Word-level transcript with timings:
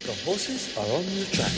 The 0.00 0.12
horses 0.24 0.76
are 0.78 0.86
on 0.86 1.04
the 1.06 1.24
track. 1.32 1.52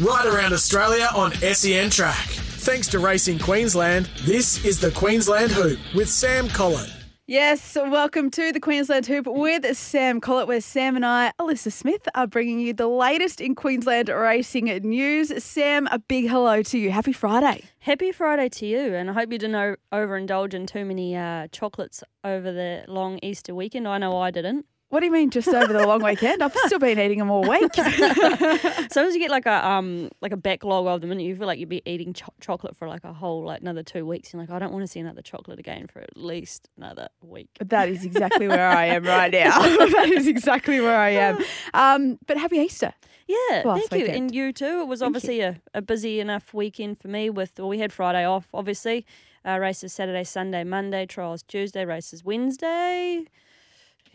Right 0.00 0.26
around 0.26 0.52
Australia 0.52 1.08
on 1.12 1.32
SEN 1.32 1.90
Track. 1.90 2.14
Thanks 2.14 2.86
to 2.88 3.00
Racing 3.00 3.40
Queensland, 3.40 4.08
this 4.24 4.64
is 4.64 4.78
the 4.78 4.92
Queensland 4.92 5.50
Hoop 5.50 5.80
with 5.92 6.08
Sam 6.08 6.48
Collett. 6.48 6.97
Yes, 7.30 7.76
welcome 7.76 8.30
to 8.30 8.52
the 8.52 8.58
Queensland 8.58 9.04
Hoop 9.04 9.26
with 9.26 9.76
Sam 9.76 10.18
Collett, 10.18 10.48
where 10.48 10.62
Sam 10.62 10.96
and 10.96 11.04
I, 11.04 11.30
Alissa 11.38 11.70
Smith, 11.70 12.08
are 12.14 12.26
bringing 12.26 12.58
you 12.58 12.72
the 12.72 12.86
latest 12.86 13.42
in 13.42 13.54
Queensland 13.54 14.08
racing 14.08 14.64
news. 14.64 15.44
Sam, 15.44 15.86
a 15.88 15.98
big 15.98 16.26
hello 16.26 16.62
to 16.62 16.78
you. 16.78 16.90
Happy 16.90 17.12
Friday. 17.12 17.64
Happy 17.80 18.12
Friday 18.12 18.48
to 18.48 18.64
you, 18.64 18.94
and 18.94 19.10
I 19.10 19.12
hope 19.12 19.30
you 19.30 19.36
didn't 19.36 19.78
overindulge 19.92 20.54
in 20.54 20.66
too 20.66 20.86
many 20.86 21.16
uh, 21.16 21.48
chocolates 21.48 22.02
over 22.24 22.50
the 22.50 22.86
long 22.88 23.18
Easter 23.22 23.54
weekend. 23.54 23.86
I 23.86 23.98
know 23.98 24.16
I 24.16 24.30
didn't. 24.30 24.64
What 24.90 25.00
do 25.00 25.06
you 25.06 25.12
mean 25.12 25.28
just 25.28 25.48
over 25.48 25.70
the 25.70 25.86
long 25.86 26.02
weekend? 26.02 26.42
I've 26.42 26.54
still 26.64 26.78
been 26.78 26.98
eating 26.98 27.18
them 27.18 27.30
all 27.30 27.42
week. 27.42 27.74
Sometimes 27.74 29.14
you 29.14 29.18
get 29.18 29.30
like 29.30 29.44
a 29.44 29.66
um 29.68 30.08
like 30.22 30.32
a 30.32 30.36
backlog 30.36 30.86
of 30.86 31.00
them, 31.02 31.12
and 31.12 31.20
you 31.20 31.36
feel 31.36 31.46
like 31.46 31.58
you'd 31.58 31.68
be 31.68 31.82
eating 31.84 32.14
cho- 32.14 32.32
chocolate 32.40 32.74
for 32.76 32.88
like 32.88 33.04
a 33.04 33.12
whole 33.12 33.42
like 33.44 33.60
another 33.60 33.82
two 33.82 34.06
weeks. 34.06 34.32
You're 34.32 34.40
like, 34.40 34.50
I 34.50 34.58
don't 34.58 34.72
want 34.72 34.84
to 34.84 34.86
see 34.86 35.00
another 35.00 35.20
chocolate 35.20 35.58
again 35.58 35.88
for 35.88 36.00
at 36.00 36.16
least 36.16 36.68
another 36.78 37.08
week. 37.20 37.50
that 37.60 37.88
is 37.90 38.04
exactly 38.04 38.48
where 38.48 38.66
I 38.68 38.86
am 38.86 39.04
right 39.04 39.30
now. 39.32 39.58
that 39.60 40.08
is 40.10 40.26
exactly 40.26 40.80
where 40.80 40.96
I 40.98 41.10
am. 41.10 41.38
Um, 41.74 42.18
but 42.26 42.38
happy 42.38 42.56
Easter. 42.56 42.94
Yeah, 43.26 43.62
thank 43.62 43.92
you, 43.92 43.98
weekend. 43.98 44.16
and 44.16 44.34
you 44.34 44.54
too. 44.54 44.80
It 44.80 44.88
was 44.88 45.00
Thank 45.00 45.08
obviously 45.08 45.40
a, 45.42 45.60
a 45.74 45.82
busy 45.82 46.18
enough 46.18 46.54
weekend 46.54 46.98
for 46.98 47.08
me. 47.08 47.28
With 47.28 47.58
well, 47.58 47.68
we 47.68 47.78
had 47.78 47.92
Friday 47.92 48.24
off, 48.24 48.48
obviously. 48.54 49.04
Uh, 49.46 49.58
races 49.58 49.92
Saturday, 49.92 50.24
Sunday, 50.24 50.64
Monday. 50.64 51.04
Trials 51.04 51.42
Tuesday. 51.42 51.84
Races 51.84 52.24
Wednesday. 52.24 53.24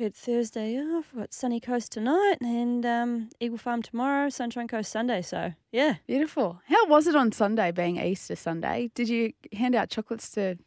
Had 0.03 0.15
Thursday 0.15 0.77
off. 0.77 1.13
We've 1.13 1.21
got 1.21 1.33
Sunny 1.33 1.61
Coast 1.61 1.93
tonight, 1.93 2.35
and 2.41 2.85
um, 2.85 3.29
Eagle 3.39 3.57
Farm 3.57 3.81
tomorrow. 3.81 4.27
Sunshine 4.27 4.67
Coast 4.67 4.91
Sunday. 4.91 5.21
So 5.21 5.53
yeah, 5.71 5.95
Beautiful. 6.05 6.59
How 6.67 6.87
was 6.87 7.07
it 7.07 7.15
on 7.15 7.31
Sunday, 7.31 7.71
being 7.71 7.95
Easter 7.95 8.35
Sunday? 8.35 8.91
Did 8.95 9.07
you 9.07 9.31
hand 9.53 9.75
out 9.75 9.89
chocolates 9.89 10.29
to 10.31 10.57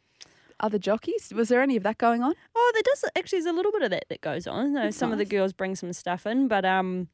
other 0.59 0.79
jockeys? 0.79 1.31
Was 1.35 1.49
there 1.49 1.61
any 1.61 1.75
of 1.75 1.83
that 1.83 1.99
going 1.99 2.23
on? 2.23 2.33
Oh, 2.55 2.71
there 2.73 2.81
does 2.81 3.05
actually. 3.15 3.41
There's 3.41 3.53
a 3.53 3.55
little 3.55 3.71
bit 3.71 3.83
of 3.83 3.91
that 3.91 4.05
that 4.09 4.21
goes 4.21 4.47
on. 4.47 4.73
That's 4.73 4.97
some 4.97 5.11
of 5.11 5.19
the 5.19 5.25
girls 5.25 5.53
bring 5.53 5.75
some 5.75 5.93
stuff 5.93 6.25
in, 6.25 6.47
but 6.47 6.65
um, 6.65 7.07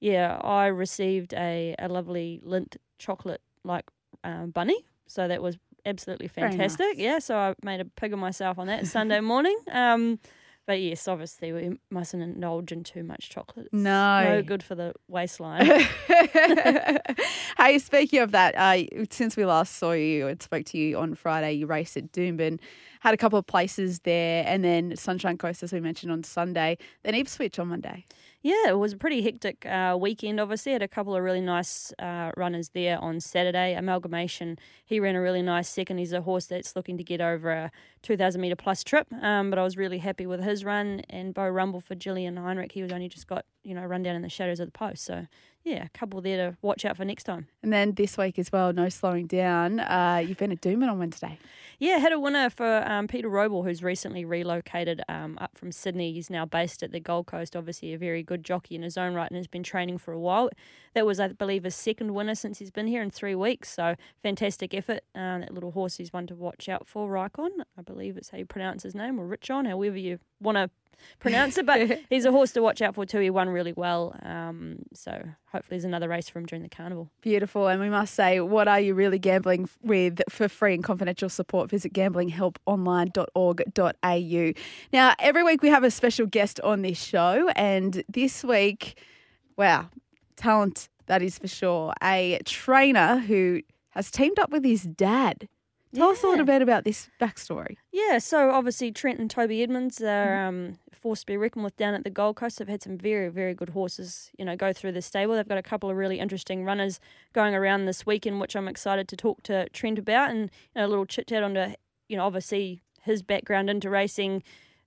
yeah, 0.00 0.38
I 0.42 0.66
received 0.66 1.32
a, 1.32 1.76
a 1.78 1.86
lovely 1.86 2.40
Lindt 2.44 2.76
chocolate 2.98 3.40
like 3.62 3.84
um, 4.24 4.50
bunny, 4.50 4.84
so 5.06 5.28
that 5.28 5.40
was 5.40 5.58
absolutely 5.86 6.26
fantastic. 6.26 6.96
nice. 6.96 6.98
Yeah, 6.98 7.20
so 7.20 7.36
I 7.36 7.54
made 7.62 7.80
a 7.80 7.84
pig 7.84 8.12
of 8.12 8.18
myself 8.18 8.58
on 8.58 8.66
that 8.66 8.88
Sunday 8.88 9.20
morning. 9.20 9.56
Um, 9.70 10.18
but 10.66 10.80
yes, 10.80 11.08
obviously 11.08 11.52
we 11.52 11.78
mustn't 11.90 12.22
indulge 12.22 12.72
in 12.72 12.84
too 12.84 13.02
much 13.02 13.30
chocolate. 13.30 13.66
It's 13.66 13.74
No. 13.74 14.22
no 14.24 14.42
good 14.42 14.62
for 14.62 14.74
the 14.74 14.92
waistline. 15.08 15.66
hey, 17.58 17.78
speaking 17.78 18.20
of 18.20 18.32
that, 18.32 18.54
uh, 18.56 18.84
since 19.10 19.36
we 19.36 19.44
last 19.44 19.76
saw 19.76 19.92
you 19.92 20.28
and 20.28 20.42
spoke 20.42 20.64
to 20.66 20.78
you 20.78 20.98
on 20.98 21.14
Friday, 21.14 21.52
you 21.52 21.66
raced 21.66 21.96
at 21.96 22.12
Doomben, 22.12 22.58
had 23.00 23.14
a 23.14 23.16
couple 23.16 23.38
of 23.38 23.46
places 23.46 24.00
there, 24.00 24.44
and 24.46 24.62
then 24.64 24.96
Sunshine 24.96 25.36
Coast, 25.38 25.62
as 25.62 25.72
we 25.72 25.80
mentioned 25.80 26.12
on 26.12 26.22
Sunday, 26.22 26.78
then 27.02 27.14
Ipswich 27.14 27.58
on 27.58 27.68
Monday. 27.68 28.06
Yeah, 28.42 28.70
it 28.70 28.78
was 28.78 28.92
a 28.92 28.96
pretty 28.96 29.22
hectic 29.22 29.64
uh, 29.66 29.96
weekend. 30.00 30.40
Obviously, 30.40 30.72
had 30.72 30.82
a 30.82 30.88
couple 30.88 31.14
of 31.14 31.22
really 31.22 31.40
nice 31.40 31.92
uh, 32.00 32.32
runners 32.36 32.70
there 32.70 32.98
on 32.98 33.20
Saturday. 33.20 33.74
Amalgamation, 33.74 34.58
he 34.84 34.98
ran 34.98 35.14
a 35.14 35.20
really 35.20 35.42
nice 35.42 35.68
second. 35.68 35.98
He's 35.98 36.12
a 36.12 36.22
horse 36.22 36.46
that's 36.46 36.74
looking 36.74 36.96
to 36.98 37.04
get 37.04 37.20
over 37.20 37.50
a 37.52 37.70
2,000 38.02 38.40
metre 38.40 38.56
plus 38.56 38.84
trip. 38.84 39.06
Um, 39.22 39.50
but 39.50 39.58
I 39.58 39.62
was 39.62 39.76
really 39.76 39.98
happy 39.98 40.26
with 40.26 40.42
his 40.42 40.64
run. 40.64 41.02
And 41.10 41.32
Bo 41.34 41.48
Rumble 41.48 41.80
for 41.80 41.94
Gillian 41.94 42.36
Heinrich, 42.36 42.72
he 42.72 42.82
was 42.82 42.92
only 42.92 43.08
just 43.08 43.26
got 43.26 43.44
you 43.62 43.74
know 43.74 43.84
run 43.84 44.02
down 44.02 44.16
in 44.16 44.22
the 44.22 44.28
shadows 44.28 44.60
of 44.60 44.66
the 44.66 44.72
post. 44.72 45.04
So 45.04 45.26
yeah, 45.64 45.84
a 45.84 45.88
couple 45.90 46.20
there 46.20 46.50
to 46.50 46.56
watch 46.60 46.84
out 46.84 46.96
for 46.96 47.04
next 47.04 47.24
time. 47.24 47.46
And 47.62 47.72
then 47.72 47.92
this 47.92 48.18
week 48.18 48.38
as 48.38 48.50
well, 48.50 48.72
no 48.72 48.88
slowing 48.88 49.26
down. 49.26 49.78
Uh, 49.78 50.22
you've 50.26 50.38
been 50.38 50.50
at 50.50 50.60
Doomben 50.60 50.90
on 50.90 50.98
Wednesday. 50.98 51.38
Yeah, 51.78 51.98
had 51.98 52.12
a 52.12 52.18
winner 52.18 52.50
for 52.50 52.84
um, 52.88 53.06
Peter 53.06 53.28
Robl, 53.28 53.64
who's 53.64 53.82
recently 53.82 54.24
relocated 54.24 55.02
um, 55.08 55.38
up 55.40 55.56
from 55.56 55.70
Sydney. 55.70 56.12
He's 56.12 56.30
now 56.30 56.44
based 56.44 56.82
at 56.82 56.90
the 56.90 57.00
Gold 57.00 57.26
Coast. 57.26 57.54
Obviously, 57.54 57.92
a 57.92 57.98
very 57.98 58.22
good 58.22 58.44
jockey 58.44 58.74
in 58.74 58.82
his 58.82 58.96
own 58.96 59.14
right, 59.14 59.30
and 59.30 59.36
has 59.36 59.46
been 59.46 59.62
training 59.62 59.98
for 59.98 60.12
a 60.12 60.18
while. 60.18 60.50
That 60.94 61.06
was, 61.06 61.20
I 61.20 61.28
believe, 61.28 61.64
his 61.64 61.74
second 61.74 62.14
winner 62.14 62.34
since 62.34 62.58
he's 62.58 62.70
been 62.70 62.86
here 62.86 63.02
in 63.02 63.10
three 63.10 63.34
weeks. 63.34 63.72
So 63.72 63.94
fantastic 64.22 64.74
effort. 64.74 65.00
Um, 65.14 65.40
that 65.40 65.54
little 65.54 65.70
horse 65.70 66.00
is 66.00 66.12
one 66.12 66.26
to 66.26 66.34
watch 66.34 66.68
out 66.68 66.86
for. 66.86 67.08
Rykon, 67.08 67.50
I 67.78 67.82
believe 67.82 67.91
it's 68.00 68.30
how 68.30 68.38
you 68.38 68.46
pronounce 68.46 68.82
his 68.82 68.94
name, 68.94 69.20
or 69.20 69.26
Richon, 69.26 69.66
however 69.66 69.96
you 69.96 70.18
want 70.40 70.56
to 70.56 70.70
pronounce 71.20 71.58
it. 71.58 71.66
But 71.66 72.00
he's 72.10 72.24
a 72.24 72.30
horse 72.30 72.52
to 72.52 72.62
watch 72.62 72.80
out 72.82 72.94
for 72.94 73.04
too. 73.04 73.18
He 73.20 73.30
won 73.30 73.48
really 73.48 73.72
well. 73.72 74.16
Um, 74.22 74.78
so 74.94 75.10
hopefully, 75.46 75.66
there's 75.70 75.84
another 75.84 76.08
race 76.08 76.28
for 76.28 76.38
him 76.38 76.46
during 76.46 76.62
the 76.62 76.68
carnival. 76.68 77.10
Beautiful. 77.20 77.66
And 77.68 77.80
we 77.80 77.90
must 77.90 78.14
say, 78.14 78.40
what 78.40 78.68
are 78.68 78.80
you 78.80 78.94
really 78.94 79.18
gambling 79.18 79.68
with? 79.82 80.20
For 80.28 80.48
free 80.48 80.74
and 80.74 80.84
confidential 80.84 81.28
support, 81.28 81.70
visit 81.70 81.92
gamblinghelponline.org.au. 81.92 84.52
Now, 84.92 85.14
every 85.18 85.42
week 85.42 85.62
we 85.62 85.68
have 85.68 85.84
a 85.84 85.90
special 85.90 86.26
guest 86.26 86.60
on 86.60 86.82
this 86.82 87.02
show. 87.02 87.48
And 87.56 88.04
this 88.08 88.44
week, 88.44 89.00
wow, 89.56 89.88
talent, 90.36 90.88
that 91.06 91.22
is 91.22 91.38
for 91.38 91.48
sure. 91.48 91.92
A 92.02 92.38
trainer 92.44 93.18
who 93.18 93.62
has 93.90 94.10
teamed 94.10 94.38
up 94.38 94.50
with 94.50 94.64
his 94.64 94.82
dad. 94.82 95.48
Tell 95.94 96.08
us 96.08 96.22
a 96.22 96.26
little 96.26 96.46
bit 96.46 96.62
about 96.62 96.84
this 96.84 97.10
backstory. 97.20 97.76
Yeah, 97.92 98.18
so 98.18 98.50
obviously 98.50 98.92
Trent 98.92 99.18
and 99.18 99.30
Toby 99.30 99.62
Edmonds 99.62 100.00
are 100.00 100.46
um, 100.46 100.78
forced 100.92 101.22
to 101.22 101.26
be 101.26 101.36
reckoned 101.36 101.64
with 101.64 101.76
down 101.76 101.92
at 101.92 102.04
the 102.04 102.10
Gold 102.10 102.36
Coast. 102.36 102.58
They've 102.58 102.68
had 102.68 102.82
some 102.82 102.96
very, 102.96 103.28
very 103.28 103.52
good 103.52 103.70
horses, 103.70 104.30
you 104.38 104.44
know, 104.44 104.56
go 104.56 104.72
through 104.72 104.92
the 104.92 105.02
stable. 105.02 105.34
They've 105.34 105.46
got 105.46 105.58
a 105.58 105.62
couple 105.62 105.90
of 105.90 105.96
really 105.96 106.18
interesting 106.18 106.64
runners 106.64 106.98
going 107.34 107.54
around 107.54 107.84
this 107.84 108.06
weekend, 108.06 108.40
which 108.40 108.56
I'm 108.56 108.68
excited 108.68 109.06
to 109.08 109.16
talk 109.16 109.42
to 109.44 109.68
Trent 109.70 109.98
about 109.98 110.30
and 110.30 110.50
you 110.74 110.80
know, 110.80 110.86
a 110.86 110.88
little 110.88 111.06
chit 111.06 111.28
chat 111.28 111.42
on 111.42 111.54
to, 111.54 111.76
you 112.08 112.16
know, 112.16 112.24
obviously 112.24 112.82
his 113.02 113.22
background 113.22 113.68
into 113.68 113.90
racing 113.90 114.42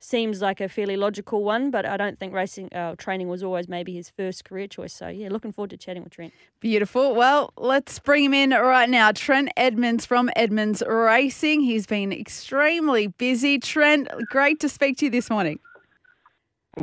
seems 0.05 0.41
like 0.41 0.61
a 0.61 0.69
fairly 0.69 0.95
logical 0.95 1.43
one, 1.43 1.71
but 1.71 1.85
I 1.85 1.97
don't 1.97 2.19
think 2.19 2.33
racing 2.33 2.71
uh, 2.73 2.95
training 2.97 3.27
was 3.27 3.43
always 3.43 3.67
maybe 3.67 3.93
his 3.93 4.09
first 4.09 4.45
career 4.45 4.67
choice. 4.67 4.93
So 4.93 5.07
yeah, 5.07 5.29
looking 5.29 5.51
forward 5.51 5.71
to 5.71 5.77
chatting 5.77 6.03
with 6.03 6.13
Trent. 6.13 6.33
Beautiful. 6.59 7.15
Well, 7.15 7.51
let's 7.57 7.99
bring 7.99 8.23
him 8.25 8.33
in 8.33 8.51
right 8.51 8.89
now. 8.89 9.11
Trent 9.11 9.49
Edmonds 9.57 10.05
from 10.05 10.29
Edmonds 10.35 10.83
Racing. 10.87 11.61
He's 11.61 11.85
been 11.85 12.13
extremely 12.13 13.07
busy. 13.07 13.59
Trent, 13.59 14.07
great 14.29 14.59
to 14.59 14.69
speak 14.69 14.97
to 14.99 15.05
you 15.05 15.11
this 15.11 15.29
morning. 15.29 15.59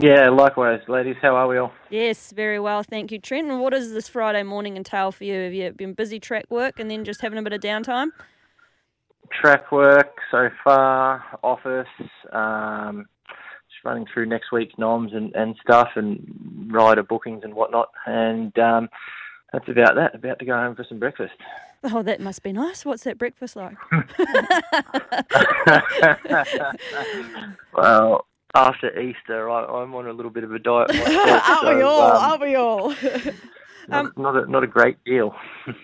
Yeah, 0.00 0.30
likewise, 0.30 0.80
ladies. 0.88 1.16
How 1.20 1.36
are 1.36 1.46
we 1.46 1.58
all? 1.58 1.72
Yes, 1.90 2.32
very 2.32 2.58
well, 2.58 2.82
thank 2.82 3.12
you, 3.12 3.18
Trent. 3.18 3.50
And 3.50 3.60
what 3.60 3.70
does 3.70 3.92
this 3.92 4.08
Friday 4.08 4.42
morning 4.42 4.76
entail 4.76 5.12
for 5.12 5.24
you? 5.24 5.34
Have 5.34 5.52
you 5.52 5.70
been 5.72 5.92
busy 5.92 6.18
track 6.18 6.46
work 6.48 6.80
and 6.80 6.90
then 6.90 7.04
just 7.04 7.20
having 7.20 7.38
a 7.38 7.42
bit 7.42 7.52
of 7.52 7.60
downtime? 7.60 8.08
Track 9.38 9.70
work 9.70 10.16
so 10.30 10.48
far, 10.64 11.22
office, 11.42 11.86
um, 12.32 13.04
just 13.04 13.11
running 13.84 14.06
through 14.12 14.26
next 14.26 14.52
week's 14.52 14.76
noms 14.78 15.12
and, 15.12 15.34
and 15.34 15.56
stuff, 15.62 15.90
and 15.96 16.70
rider 16.72 17.02
bookings 17.02 17.42
and 17.44 17.54
whatnot. 17.54 17.88
And 18.06 18.56
um, 18.58 18.88
that's 19.52 19.68
about 19.68 19.94
that. 19.96 20.14
About 20.14 20.38
to 20.38 20.44
go 20.44 20.54
home 20.54 20.74
for 20.74 20.84
some 20.88 20.98
breakfast. 20.98 21.34
Oh, 21.84 22.02
that 22.02 22.20
must 22.20 22.42
be 22.42 22.52
nice. 22.52 22.84
What's 22.84 23.04
that 23.04 23.18
breakfast 23.18 23.56
like? 23.56 23.76
well, 27.74 28.26
after 28.54 29.00
Easter, 29.00 29.50
I, 29.50 29.64
I'm 29.64 29.94
on 29.94 30.06
a 30.06 30.12
little 30.12 30.30
bit 30.30 30.44
of 30.44 30.52
a 30.52 30.58
diet 30.58 30.90
myself. 30.90 31.48
aren't 31.48 31.76
we 31.76 31.82
all? 31.82 32.02
um, 32.02 32.16
aren't 32.16 32.42
we 32.42 32.54
all? 32.54 32.94
not, 33.88 34.16
not, 34.16 34.36
a, 34.36 34.50
not 34.50 34.62
a 34.62 34.68
great 34.68 35.02
deal. 35.04 35.34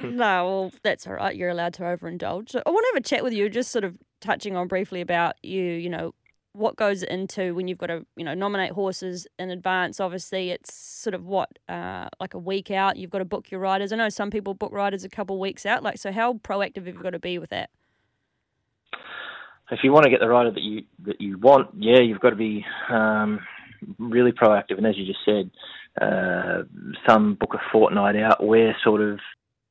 no, 0.03 0.47
well, 0.47 0.73
that's 0.83 1.07
all 1.07 1.15
right. 1.15 1.35
You're 1.35 1.51
allowed 1.51 1.75
to 1.75 1.83
overindulge. 1.83 2.55
I 2.55 2.71
want 2.71 2.85
to 2.85 2.93
have 2.95 3.03
a 3.03 3.07
chat 3.07 3.25
with 3.25 3.33
you, 3.33 3.49
just 3.49 3.73
sort 3.73 3.85
of 3.85 3.97
touching 4.21 4.57
on 4.57 4.69
briefly 4.69 5.01
about 5.01 5.35
you, 5.43 5.63
you 5.63 5.91
know, 5.91 6.15
what 6.59 6.77
goes 6.77 7.03
into 7.03 7.55
when 7.55 7.69
you've 7.69 7.79
got 7.79 7.87
to, 7.87 8.05
you 8.17 8.25
know, 8.25 8.35
nominate 8.35 8.73
horses 8.73 9.27
in 9.39 9.51
advance. 9.51 10.01
Obviously, 10.01 10.51
it's 10.51 10.75
sort 10.75 11.15
of 11.15 11.25
what, 11.25 11.59
uh, 11.69 12.09
like 12.21 12.35
a 12.35 12.39
week 12.39 12.71
out. 12.71 12.97
You've 12.97 13.11
got 13.11 13.19
to 13.19 13.25
book 13.25 13.51
your 13.51 13.61
riders. 13.61 13.93
I 13.93 13.97
know 13.97 14.09
some 14.09 14.31
people 14.31 14.55
book 14.55 14.73
riders 14.73 15.05
a 15.05 15.09
couple 15.09 15.37
of 15.37 15.41
weeks 15.41 15.65
out. 15.65 15.83
Like, 15.83 15.99
so 15.99 16.13
how 16.13 16.35
proactive 16.35 16.87
have 16.87 16.97
you 16.97 17.03
got 17.03 17.11
to 17.11 17.19
be 17.19 17.39
with 17.39 17.51
that? 17.51 17.71
if 19.71 19.81
you 19.83 19.93
want 19.93 20.05
to 20.05 20.11
get 20.11 20.21
the 20.21 20.29
rider 20.29 20.51
that 20.51 20.63
you 20.63 20.85
that 21.05 21.21
you 21.21 21.39
want, 21.39 21.69
yeah, 21.79 22.01
you've 22.01 22.21
got 22.21 22.31
to 22.31 22.37
be 22.37 22.65
um, 22.91 23.41
really 23.99 24.33
proactive. 24.33 24.79
And 24.79 24.87
as 24.87 24.97
you 24.97 25.05
just 25.05 25.19
said, 25.25 25.51
uh, 26.01 26.63
some 27.07 27.35
book 27.35 27.55
a 27.55 27.59
fortnight 27.71 28.17
out. 28.17 28.43
We're 28.43 28.75
sort 28.83 29.01
of 29.01 29.19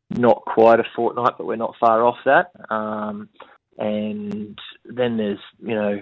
not 0.10 0.44
quite 0.46 0.80
a 0.80 0.84
fortnight, 0.96 1.34
but 1.38 1.48
we're 1.48 1.56
not 1.56 1.76
far 1.80 2.04
off 2.04 2.18
that. 2.26 2.52
Um, 2.70 3.30
and 3.78 4.58
then 4.86 5.18
there's 5.18 5.40
you 5.60 5.76
know 5.76 6.02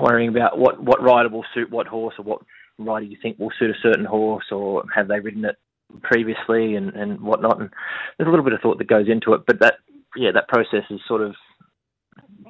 worrying 0.00 0.28
about 0.28 0.58
what 0.58 0.82
what 0.82 1.02
rider 1.02 1.28
will 1.28 1.44
suit 1.54 1.70
what 1.70 1.86
horse 1.86 2.14
or 2.18 2.24
what 2.24 2.40
rider 2.78 3.06
you 3.06 3.16
think 3.22 3.38
will 3.38 3.52
suit 3.58 3.70
a 3.70 3.80
certain 3.82 4.04
horse 4.04 4.46
or 4.50 4.84
have 4.94 5.08
they 5.08 5.20
ridden 5.20 5.44
it 5.44 5.56
previously 6.02 6.76
and 6.76 6.90
and 6.94 7.20
whatnot. 7.20 7.60
And 7.60 7.70
there's 8.16 8.26
a 8.26 8.30
little 8.30 8.44
bit 8.44 8.54
of 8.54 8.60
thought 8.60 8.78
that 8.78 8.88
goes 8.88 9.08
into 9.08 9.34
it, 9.34 9.42
but 9.46 9.60
that 9.60 9.74
yeah 10.16 10.30
that 10.32 10.48
process 10.48 10.84
is 10.90 11.00
sort 11.06 11.22
of 11.22 11.34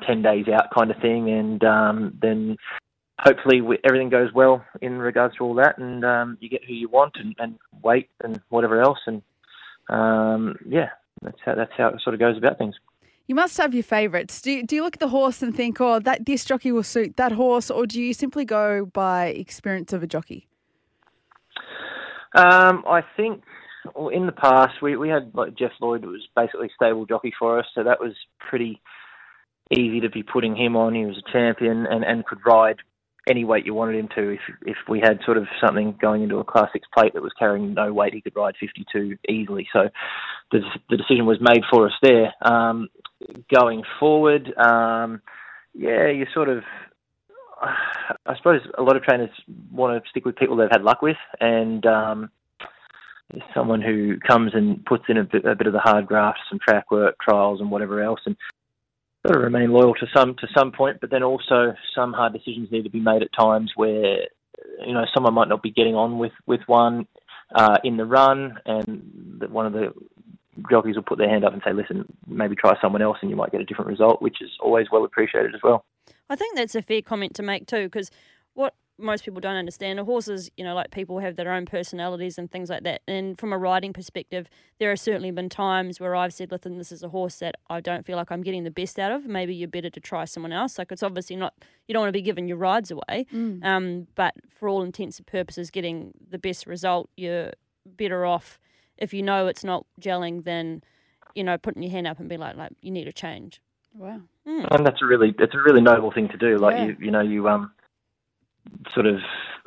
ten 0.06 0.22
days 0.22 0.46
out 0.48 0.68
kind 0.76 0.90
of 0.90 1.00
thing, 1.00 1.30
and 1.30 1.62
um, 1.64 2.18
then 2.20 2.56
hopefully 3.20 3.60
we, 3.60 3.78
everything 3.84 4.10
goes 4.10 4.32
well 4.34 4.64
in 4.80 4.98
regards 4.98 5.36
to 5.36 5.44
all 5.44 5.54
that, 5.54 5.78
and 5.78 6.04
um, 6.04 6.38
you 6.40 6.48
get 6.48 6.64
who 6.64 6.74
you 6.74 6.88
want 6.88 7.16
and, 7.16 7.34
and 7.38 7.58
weight 7.82 8.10
and 8.22 8.40
whatever 8.48 8.80
else, 8.80 8.98
and 9.06 9.22
um, 9.88 10.56
yeah, 10.66 10.90
that's 11.22 11.38
how 11.44 11.54
that's 11.54 11.72
how 11.76 11.88
it 11.88 12.00
sort 12.02 12.14
of 12.14 12.20
goes 12.20 12.36
about 12.36 12.58
things. 12.58 12.74
You 13.26 13.34
must 13.34 13.56
have 13.56 13.72
your 13.74 13.82
favourites. 13.82 14.42
Do 14.42 14.52
you, 14.52 14.62
do 14.62 14.76
you 14.76 14.82
look 14.82 14.96
at 14.96 15.00
the 15.00 15.08
horse 15.08 15.42
and 15.42 15.56
think, 15.56 15.80
oh, 15.80 15.98
that 16.00 16.26
this 16.26 16.44
jockey 16.44 16.72
will 16.72 16.82
suit 16.82 17.16
that 17.16 17.32
horse, 17.32 17.70
or 17.70 17.86
do 17.86 18.00
you 18.00 18.12
simply 18.12 18.44
go 18.44 18.86
by 18.86 19.26
experience 19.28 19.92
of 19.92 20.02
a 20.02 20.06
jockey? 20.06 20.46
Um, 22.34 22.84
I 22.86 23.02
think 23.16 23.42
well, 23.94 24.08
in 24.08 24.26
the 24.26 24.32
past 24.32 24.82
we, 24.82 24.96
we 24.96 25.08
had 25.08 25.30
like 25.34 25.56
Jeff 25.56 25.72
Lloyd 25.80 26.04
was 26.04 26.26
basically 26.34 26.70
stable 26.74 27.06
jockey 27.06 27.32
for 27.38 27.58
us, 27.58 27.66
so 27.74 27.84
that 27.84 28.00
was 28.00 28.14
pretty 28.38 28.80
easy 29.70 30.00
to 30.00 30.10
be 30.10 30.22
putting 30.22 30.56
him 30.56 30.76
on. 30.76 30.94
He 30.94 31.06
was 31.06 31.16
a 31.16 31.32
champion 31.32 31.86
and, 31.86 32.04
and 32.04 32.26
could 32.26 32.40
ride 32.44 32.76
any 33.28 33.44
weight 33.44 33.66
you 33.66 33.74
wanted 33.74 33.96
him 33.96 34.08
to. 34.14 34.30
If 34.30 34.40
if 34.62 34.76
we 34.88 35.00
had 35.00 35.20
sort 35.24 35.36
of 35.36 35.46
something 35.64 35.96
going 36.00 36.22
into 36.22 36.38
a 36.38 36.44
Class 36.44 36.70
Six 36.72 36.86
plate 36.92 37.14
that 37.14 37.22
was 37.22 37.32
carrying 37.38 37.74
no 37.74 37.92
weight, 37.92 38.14
he 38.14 38.20
could 38.20 38.36
ride 38.36 38.54
52 38.58 39.16
easily. 39.28 39.68
So 39.72 39.88
the 40.52 40.60
the 40.90 40.96
decision 40.96 41.26
was 41.26 41.38
made 41.40 41.62
for 41.70 41.86
us 41.86 41.92
there. 42.02 42.32
Um, 42.42 42.88
going 43.54 43.82
forward, 43.98 44.52
um, 44.58 45.22
yeah, 45.74 46.08
you 46.08 46.26
sort 46.32 46.48
of. 46.48 46.62
I 48.26 48.36
suppose 48.36 48.60
a 48.76 48.82
lot 48.82 48.96
of 48.96 49.04
trainers 49.04 49.30
want 49.72 50.02
to 50.02 50.10
stick 50.10 50.26
with 50.26 50.36
people 50.36 50.56
they've 50.56 50.68
had 50.70 50.82
luck 50.82 51.00
with, 51.00 51.16
and 51.40 51.86
um, 51.86 52.30
someone 53.54 53.80
who 53.80 54.18
comes 54.18 54.52
and 54.54 54.84
puts 54.84 55.04
in 55.08 55.16
a 55.16 55.24
bit, 55.24 55.44
a 55.44 55.54
bit 55.54 55.66
of 55.66 55.72
the 55.72 55.78
hard 55.78 56.06
graft, 56.06 56.40
some 56.50 56.58
track 56.58 56.90
work, 56.90 57.16
trials, 57.22 57.60
and 57.60 57.70
whatever 57.70 58.02
else, 58.02 58.20
and 58.26 58.36
got 59.24 59.34
to 59.34 59.38
remain 59.40 59.72
loyal 59.72 59.94
to 59.94 60.06
some 60.14 60.34
to 60.36 60.46
some 60.56 60.72
point. 60.72 61.00
But 61.00 61.10
then 61.10 61.22
also 61.22 61.74
some 61.94 62.12
hard 62.12 62.32
decisions 62.32 62.70
need 62.70 62.84
to 62.84 62.90
be 62.90 63.00
made 63.00 63.22
at 63.22 63.32
times 63.32 63.72
where 63.76 64.26
you 64.86 64.92
know 64.92 65.04
someone 65.12 65.34
might 65.34 65.48
not 65.48 65.62
be 65.62 65.70
getting 65.70 65.94
on 65.94 66.18
with 66.18 66.32
with 66.46 66.60
one 66.66 67.06
uh, 67.54 67.78
in 67.84 67.96
the 67.96 68.04
run, 68.04 68.58
and 68.66 69.38
that 69.40 69.50
one 69.50 69.66
of 69.66 69.72
the 69.72 69.92
jockeys 70.70 70.96
will 70.96 71.02
put 71.02 71.18
their 71.18 71.28
hand 71.28 71.44
up 71.44 71.52
and 71.52 71.62
say, 71.64 71.72
"Listen, 71.72 72.04
maybe 72.26 72.56
try 72.56 72.74
someone 72.80 73.02
else, 73.02 73.18
and 73.20 73.30
you 73.30 73.36
might 73.36 73.52
get 73.52 73.60
a 73.60 73.64
different 73.64 73.90
result," 73.90 74.22
which 74.22 74.40
is 74.40 74.50
always 74.60 74.86
well 74.90 75.04
appreciated 75.04 75.54
as 75.54 75.60
well. 75.62 75.84
I 76.28 76.36
think 76.36 76.56
that's 76.56 76.74
a 76.74 76.82
fair 76.82 77.02
comment 77.02 77.34
to 77.36 77.42
make 77.42 77.66
too, 77.66 77.84
because 77.84 78.10
what 78.54 78.74
most 78.98 79.24
people 79.24 79.40
don't 79.40 79.56
understand. 79.56 79.98
Horses, 80.00 80.50
you 80.56 80.64
know, 80.64 80.74
like 80.74 80.90
people 80.90 81.18
have 81.18 81.36
their 81.36 81.50
own 81.50 81.66
personalities 81.66 82.38
and 82.38 82.50
things 82.50 82.70
like 82.70 82.84
that. 82.84 83.02
And 83.08 83.38
from 83.38 83.52
a 83.52 83.58
riding 83.58 83.92
perspective, 83.92 84.48
there 84.78 84.90
have 84.90 85.00
certainly 85.00 85.30
been 85.30 85.48
times 85.48 85.98
where 85.98 86.14
I've 86.14 86.32
said, 86.32 86.52
listen, 86.52 86.78
this 86.78 86.92
is 86.92 87.02
a 87.02 87.08
horse 87.08 87.36
that 87.40 87.56
I 87.68 87.80
don't 87.80 88.06
feel 88.06 88.16
like 88.16 88.30
I'm 88.30 88.42
getting 88.42 88.64
the 88.64 88.70
best 88.70 88.98
out 88.98 89.10
of. 89.10 89.26
Maybe 89.26 89.54
you're 89.54 89.68
better 89.68 89.90
to 89.90 90.00
try 90.00 90.24
someone 90.24 90.52
else. 90.52 90.78
Like 90.78 90.92
it's 90.92 91.02
obviously 91.02 91.36
not, 91.36 91.54
you 91.88 91.92
don't 91.92 92.02
want 92.02 92.10
to 92.10 92.18
be 92.18 92.22
giving 92.22 92.46
your 92.46 92.56
rides 92.56 92.90
away. 92.90 93.26
Mm. 93.32 93.64
Um, 93.64 94.06
but 94.14 94.34
for 94.48 94.68
all 94.68 94.82
intents 94.82 95.18
and 95.18 95.26
purposes, 95.26 95.70
getting 95.70 96.12
the 96.30 96.38
best 96.38 96.66
result, 96.66 97.10
you're 97.16 97.52
better 97.84 98.24
off 98.24 98.58
if 98.96 99.12
you 99.12 99.22
know 99.22 99.48
it's 99.48 99.64
not 99.64 99.86
gelling 100.00 100.44
than, 100.44 100.82
you 101.34 101.42
know, 101.42 101.58
putting 101.58 101.82
your 101.82 101.90
hand 101.90 102.06
up 102.06 102.20
and 102.20 102.28
be 102.28 102.36
like, 102.36 102.56
like 102.56 102.70
you 102.80 102.92
need 102.92 103.08
a 103.08 103.12
change. 103.12 103.60
Wow. 103.92 104.20
Mm. 104.46 104.68
And 104.70 104.86
that's 104.86 105.02
a 105.02 105.06
really 105.06 105.34
it's 105.38 105.54
a 105.54 105.58
really 105.58 105.80
noble 105.80 106.12
thing 106.12 106.28
to 106.28 106.36
do. 106.36 106.58
Like 106.58 106.76
Yeah. 106.76 106.84
you 106.86 106.96
you 107.00 107.10
know 107.10 107.20
you 107.20 107.48
um 107.48 107.72
sort 108.94 109.06
of 109.06 109.16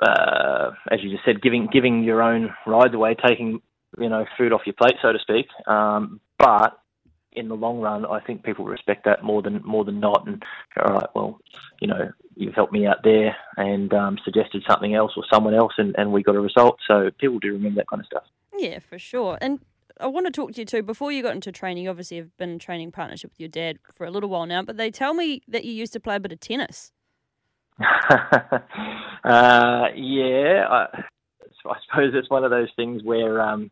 uh, 0.01 0.71
as 0.91 0.99
you 1.01 1.09
just 1.09 1.25
said, 1.25 1.41
giving 1.41 1.67
giving 1.71 2.03
your 2.03 2.21
own 2.21 2.53
rides 2.65 2.93
away, 2.93 3.15
taking 3.15 3.61
you 3.97 4.09
know 4.09 4.25
food 4.37 4.53
off 4.53 4.61
your 4.65 4.73
plate, 4.73 4.95
so 5.01 5.11
to 5.11 5.19
speak. 5.19 5.47
Um, 5.67 6.19
but 6.37 6.79
in 7.31 7.49
the 7.49 7.55
long 7.55 7.79
run, 7.79 8.05
I 8.05 8.19
think 8.19 8.43
people 8.43 8.65
respect 8.65 9.05
that 9.05 9.23
more 9.23 9.41
than 9.41 9.61
more 9.63 9.83
than 9.83 9.99
not. 9.99 10.27
And 10.27 10.43
all 10.83 10.93
right, 10.93 11.09
well, 11.15 11.39
you 11.81 11.87
know, 11.87 12.11
you've 12.35 12.53
helped 12.53 12.73
me 12.73 12.85
out 12.85 13.03
there 13.03 13.35
and 13.57 13.93
um, 13.93 14.17
suggested 14.23 14.63
something 14.67 14.93
else 14.93 15.13
or 15.17 15.23
someone 15.31 15.53
else, 15.53 15.73
and, 15.77 15.95
and 15.97 16.11
we 16.11 16.23
got 16.23 16.35
a 16.35 16.41
result. 16.41 16.77
So 16.87 17.09
people 17.19 17.39
do 17.39 17.53
remember 17.53 17.81
that 17.81 17.89
kind 17.89 18.01
of 18.01 18.05
stuff. 18.05 18.23
Yeah, 18.55 18.79
for 18.79 18.99
sure. 18.99 19.37
And 19.41 19.59
I 19.99 20.07
want 20.07 20.27
to 20.27 20.31
talk 20.31 20.53
to 20.53 20.61
you 20.61 20.65
too. 20.65 20.83
Before 20.83 21.11
you 21.11 21.23
got 21.23 21.35
into 21.35 21.51
training, 21.51 21.87
obviously, 21.87 22.17
you 22.17 22.21
obviously 22.21 22.37
have 22.37 22.37
been 22.37 22.51
in 22.51 22.59
training 22.59 22.91
partnership 22.91 23.31
with 23.31 23.39
your 23.39 23.49
dad 23.49 23.79
for 23.93 24.05
a 24.05 24.11
little 24.11 24.29
while 24.29 24.45
now, 24.45 24.61
but 24.61 24.77
they 24.77 24.91
tell 24.91 25.13
me 25.13 25.41
that 25.47 25.65
you 25.65 25.73
used 25.73 25.93
to 25.93 25.99
play 25.99 26.15
a 26.15 26.19
bit 26.19 26.31
of 26.31 26.39
tennis. 26.39 26.91
uh, 29.23 29.87
yeah, 29.95 30.65
I, 30.69 30.87
I 31.65 31.75
suppose 31.85 32.13
it's 32.13 32.29
one 32.29 32.43
of 32.43 32.51
those 32.51 32.69
things 32.75 33.03
where, 33.03 33.41
um, 33.41 33.71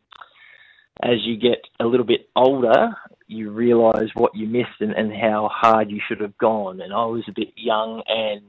as 1.01 1.17
you 1.23 1.37
get 1.37 1.59
a 1.79 1.85
little 1.85 2.05
bit 2.05 2.29
older, 2.35 2.95
you 3.27 3.51
realise 3.51 4.09
what 4.13 4.35
you 4.35 4.47
missed 4.47 4.79
and, 4.79 4.93
and 4.93 5.11
how 5.11 5.49
hard 5.51 5.89
you 5.89 5.99
should 6.07 6.21
have 6.21 6.37
gone. 6.37 6.81
And 6.81 6.93
I 6.93 7.05
was 7.05 7.23
a 7.27 7.33
bit 7.35 7.49
young, 7.55 8.03
and 8.07 8.43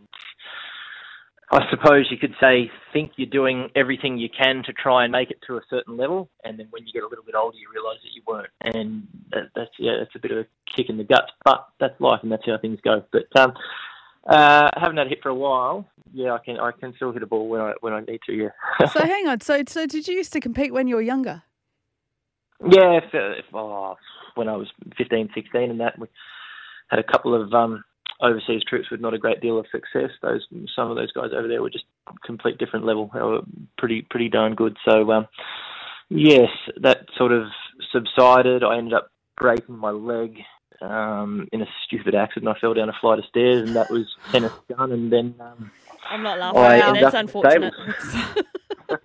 I 1.51 1.61
suppose 1.71 2.07
you 2.11 2.19
could 2.19 2.35
say 2.41 2.71
think 2.93 3.13
you're 3.17 3.31
doing 3.31 3.71
everything 3.75 4.19
you 4.19 4.29
can 4.29 4.63
to 4.65 4.73
try 4.73 5.05
and 5.05 5.13
make 5.13 5.31
it 5.31 5.39
to 5.47 5.57
a 5.57 5.63
certain 5.71 5.97
level, 5.97 6.29
and 6.45 6.59
then 6.59 6.67
when 6.71 6.87
you 6.87 6.93
get 6.93 7.03
a 7.03 7.09
little 7.09 7.25
bit 7.25 7.35
older, 7.35 7.57
you 7.57 7.69
realise 7.73 7.99
that 8.03 8.11
you 8.15 8.23
weren't. 8.27 8.51
And 8.61 9.07
that, 9.31 9.51
that's 9.55 9.71
yeah, 9.79 9.93
that's 10.01 10.15
a 10.15 10.19
bit 10.19 10.33
of 10.33 10.39
a 10.39 10.47
kick 10.77 10.91
in 10.91 10.99
the 10.99 11.05
guts, 11.05 11.33
but 11.45 11.69
that's 11.81 11.99
life, 12.01 12.21
and 12.23 12.31
that's 12.31 12.45
how 12.45 12.59
things 12.59 12.79
go. 12.85 13.03
But 13.11 13.41
um, 13.41 13.55
uh, 14.29 14.71
I 14.75 14.81
haven't 14.81 14.97
had 14.97 15.07
a 15.07 15.11
hit 15.11 15.23
for 15.23 15.29
a 15.29 15.35
while. 15.35 15.87
Yeah, 16.13 16.33
I 16.33 16.39
can 16.39 16.59
I 16.59 16.73
can 16.73 16.95
still 16.97 17.13
hit 17.13 17.23
a 17.23 17.27
ball 17.27 17.49
when 17.49 17.61
I 17.61 17.73
when 17.81 17.93
I 17.93 18.01
need 18.01 18.21
to. 18.27 18.33
Yeah. 18.33 18.49
So 18.93 19.01
hang 19.01 19.29
on. 19.29 19.41
So 19.41 19.63
so 19.67 19.87
did 19.87 20.09
you 20.09 20.15
used 20.15 20.33
to 20.33 20.41
compete 20.41 20.73
when 20.73 20.89
you 20.89 20.97
were 20.97 21.03
younger? 21.03 21.43
yeah. 22.61 22.99
If, 22.99 23.15
uh, 23.15 23.39
if, 23.39 23.45
oh, 23.55 23.97
when 24.35 24.49
I 24.49 24.57
was 24.57 24.69
15, 24.97 25.31
16 25.35 25.71
and 25.71 25.81
that 25.81 25.99
we 25.99 26.07
had 26.89 26.99
a 26.99 27.03
couple 27.03 27.35
of 27.41 27.53
um, 27.53 27.85
overseas 28.21 28.63
trips 28.69 28.91
with 28.91 29.01
not 29.01 29.15
a 29.15 29.19
great 29.19 29.41
deal 29.41 29.59
of 29.59 29.67
success. 29.71 30.11
Those 30.23 30.47
some 30.75 30.91
of 30.91 30.97
those 30.97 31.13
guys 31.13 31.31
over 31.37 31.49
there 31.49 31.63
were 31.63 31.71
just 31.71 31.85
complete 32.25 32.59
different 32.59 32.87
level. 32.87 33.11
They 33.13 33.21
were 33.21 33.41
pretty 33.79 34.03
pretty 34.03 34.29
darn 34.29 34.55
good. 34.55 34.77
So 34.89 35.11
um, 35.13 35.27
yes, 36.09 36.49
that 36.81 37.07
sort 37.17 37.33
of 37.33 37.45
subsided. 37.93 38.63
I 38.63 38.79
ended 38.79 38.95
up 38.95 39.11
breaking 39.37 39.77
my 39.77 39.91
leg 39.91 40.39
um, 40.81 41.49
in 41.53 41.63
a 41.63 41.67
stupid 41.85 42.15
accident. 42.15 42.55
I 42.55 42.59
fell 42.61 42.75
down 42.75 42.89
a 42.89 42.95
flight 43.01 43.19
of 43.19 43.25
stairs, 43.27 43.67
and 43.67 43.77
that 43.77 43.91
was 43.91 44.07
tennis 44.31 44.53
done. 44.69 44.93
And 44.93 45.13
then 45.13 45.35
um, 45.41 45.71
I'm 46.09 46.23
not 46.23 46.39
laughing. 46.39 46.61
I 46.61 46.79
Wow, 46.79 46.93
that's 46.95 47.15
up 47.15 47.21
in 47.21 47.27
the 47.27 47.33
unfortunate. 47.33 47.75
so, 48.89 48.99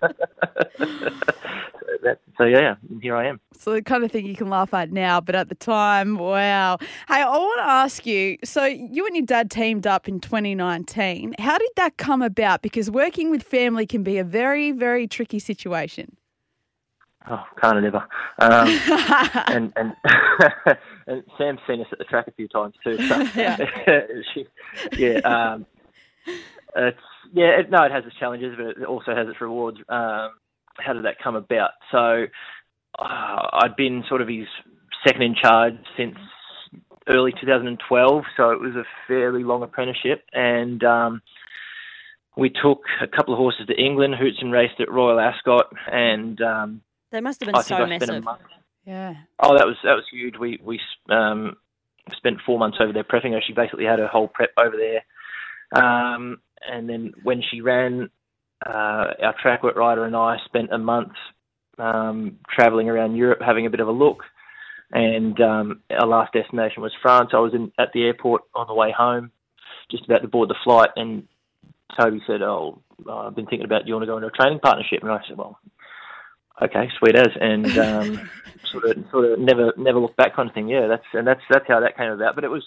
that, 2.02 2.20
so 2.38 2.44
yeah, 2.44 2.76
here 3.00 3.16
I 3.16 3.26
am. 3.26 3.40
So 3.56 3.72
the 3.72 3.82
kind 3.82 4.04
of 4.04 4.10
thing 4.10 4.26
you 4.26 4.34
can 4.34 4.48
laugh 4.48 4.74
at 4.74 4.90
now, 4.90 5.20
but 5.20 5.34
at 5.34 5.48
the 5.48 5.54
time, 5.54 6.16
wow. 6.16 6.78
Hey, 7.08 7.22
I 7.22 7.28
want 7.28 7.60
to 7.60 7.68
ask 7.68 8.06
you. 8.06 8.38
So 8.44 8.64
you 8.64 9.06
and 9.06 9.16
your 9.16 9.26
dad 9.26 9.50
teamed 9.50 9.86
up 9.86 10.08
in 10.08 10.20
2019. 10.20 11.34
How 11.38 11.58
did 11.58 11.70
that 11.76 11.96
come 11.96 12.22
about? 12.22 12.62
Because 12.62 12.90
working 12.90 13.30
with 13.30 13.42
family 13.42 13.86
can 13.86 14.02
be 14.02 14.18
a 14.18 14.24
very, 14.24 14.72
very 14.72 15.06
tricky 15.06 15.38
situation. 15.38 16.16
Oh, 17.30 17.44
can't 17.60 17.78
it 17.78 17.84
ever? 17.84 18.06
Um, 18.38 18.68
and 19.48 19.72
and 19.76 19.92
and 21.06 21.22
Sam's 21.38 21.60
seen 21.66 21.80
us 21.80 21.86
at 21.92 21.98
the 21.98 22.04
track 22.04 22.26
a 22.28 22.32
few 22.32 22.48
times 22.48 22.74
too. 22.82 22.96
So 23.08 23.20
Yeah. 23.36 23.56
she, 24.34 24.46
yeah, 24.96 25.18
um, 25.18 25.66
it's 26.76 26.98
yeah. 27.32 27.60
It, 27.60 27.70
no, 27.70 27.84
it 27.84 27.92
has 27.92 28.04
its 28.04 28.16
challenges, 28.16 28.54
but 28.56 28.82
it 28.82 28.86
also 28.86 29.14
has 29.14 29.28
its 29.28 29.40
rewards. 29.40 29.78
Um, 29.88 30.30
how 30.78 30.92
did 30.94 31.04
that 31.04 31.18
come 31.22 31.36
about? 31.36 31.70
So 31.90 32.26
uh, 32.98 33.48
I'd 33.62 33.76
been 33.76 34.04
sort 34.08 34.20
of 34.20 34.28
his 34.28 34.46
second 35.06 35.22
in 35.22 35.34
charge 35.40 35.74
since 35.96 36.16
early 37.08 37.32
2012, 37.40 38.24
so 38.36 38.50
it 38.50 38.60
was 38.60 38.74
a 38.74 38.84
fairly 39.06 39.42
long 39.44 39.62
apprenticeship, 39.62 40.24
and 40.32 40.82
um, 40.84 41.22
we 42.36 42.48
took 42.50 42.82
a 43.02 43.06
couple 43.06 43.34
of 43.34 43.38
horses 43.38 43.66
to 43.66 43.74
England. 43.74 44.14
Houtzen 44.14 44.52
raced 44.52 44.80
at 44.80 44.90
Royal 44.90 45.20
Ascot, 45.20 45.66
and 45.90 46.40
um, 46.40 46.80
They 47.12 47.20
must 47.20 47.40
have 47.40 47.46
been 47.46 47.56
I 47.56 47.60
so 47.60 47.76
I 47.76 47.86
massive. 47.86 48.24
yeah. 48.86 49.14
Oh, 49.38 49.56
that 49.56 49.66
was 49.66 49.76
that 49.84 49.94
was 49.94 50.04
huge. 50.10 50.36
We 50.38 50.58
we 50.64 50.80
um, 51.10 51.56
spent 52.16 52.38
four 52.44 52.58
months 52.58 52.78
over 52.80 52.92
there 52.92 53.04
prepping 53.04 53.32
her. 53.32 53.40
She 53.46 53.52
basically 53.52 53.84
had 53.84 53.98
her 53.98 54.08
whole 54.08 54.28
prep 54.28 54.50
over 54.58 54.76
there, 54.76 55.04
um, 55.80 56.40
and 56.68 56.88
then 56.88 57.12
when 57.22 57.42
she 57.50 57.60
ran, 57.60 58.08
uh, 58.66 59.12
our 59.22 59.34
track 59.40 59.62
work 59.62 59.76
rider 59.76 60.06
and 60.06 60.16
I 60.16 60.38
spent 60.46 60.72
a 60.72 60.78
month 60.78 61.12
um, 61.78 62.38
traveling 62.48 62.88
around 62.88 63.14
Europe, 63.14 63.40
having 63.44 63.66
a 63.66 63.70
bit 63.70 63.80
of 63.80 63.88
a 63.88 63.92
look. 63.92 64.24
and 64.90 65.38
um, 65.40 65.80
our 65.90 66.06
last 66.06 66.32
destination 66.32 66.82
was 66.82 66.92
France. 67.02 67.30
I 67.32 67.38
was 67.40 67.54
in, 67.54 67.72
at 67.78 67.92
the 67.92 68.04
airport 68.04 68.42
on 68.54 68.66
the 68.66 68.74
way 68.74 68.92
home, 68.96 69.32
just 69.90 70.04
about 70.06 70.22
to 70.22 70.28
board 70.28 70.48
the 70.48 70.56
flight, 70.64 70.90
and 70.96 71.28
Toby 71.98 72.20
said, 72.26 72.40
"Oh, 72.40 72.80
I've 73.10 73.36
been 73.36 73.46
thinking 73.46 73.66
about 73.66 73.82
do 73.82 73.88
you 73.88 73.94
want 73.94 74.04
to 74.04 74.06
go 74.06 74.16
into 74.16 74.28
a 74.28 74.30
training 74.30 74.60
partnership?" 74.60 75.02
And 75.02 75.12
I 75.12 75.20
said, 75.28 75.36
"Well, 75.36 75.58
okay, 76.64 76.88
sweet 76.98 77.16
as," 77.16 77.28
and 77.40 77.78
um, 77.78 78.30
sort 78.70 78.84
of 78.84 79.04
sort 79.10 79.24
of 79.32 79.38
never 79.38 79.72
never 79.76 79.98
look 79.98 80.16
back 80.16 80.34
kind 80.34 80.48
of 80.48 80.54
thing. 80.54 80.68
Yeah, 80.68 80.86
that's 80.88 81.04
and 81.12 81.26
that's 81.26 81.40
that's 81.50 81.66
how 81.68 81.80
that 81.80 81.96
came 81.96 82.10
about. 82.10 82.34
But 82.34 82.44
it 82.44 82.50
was, 82.50 82.64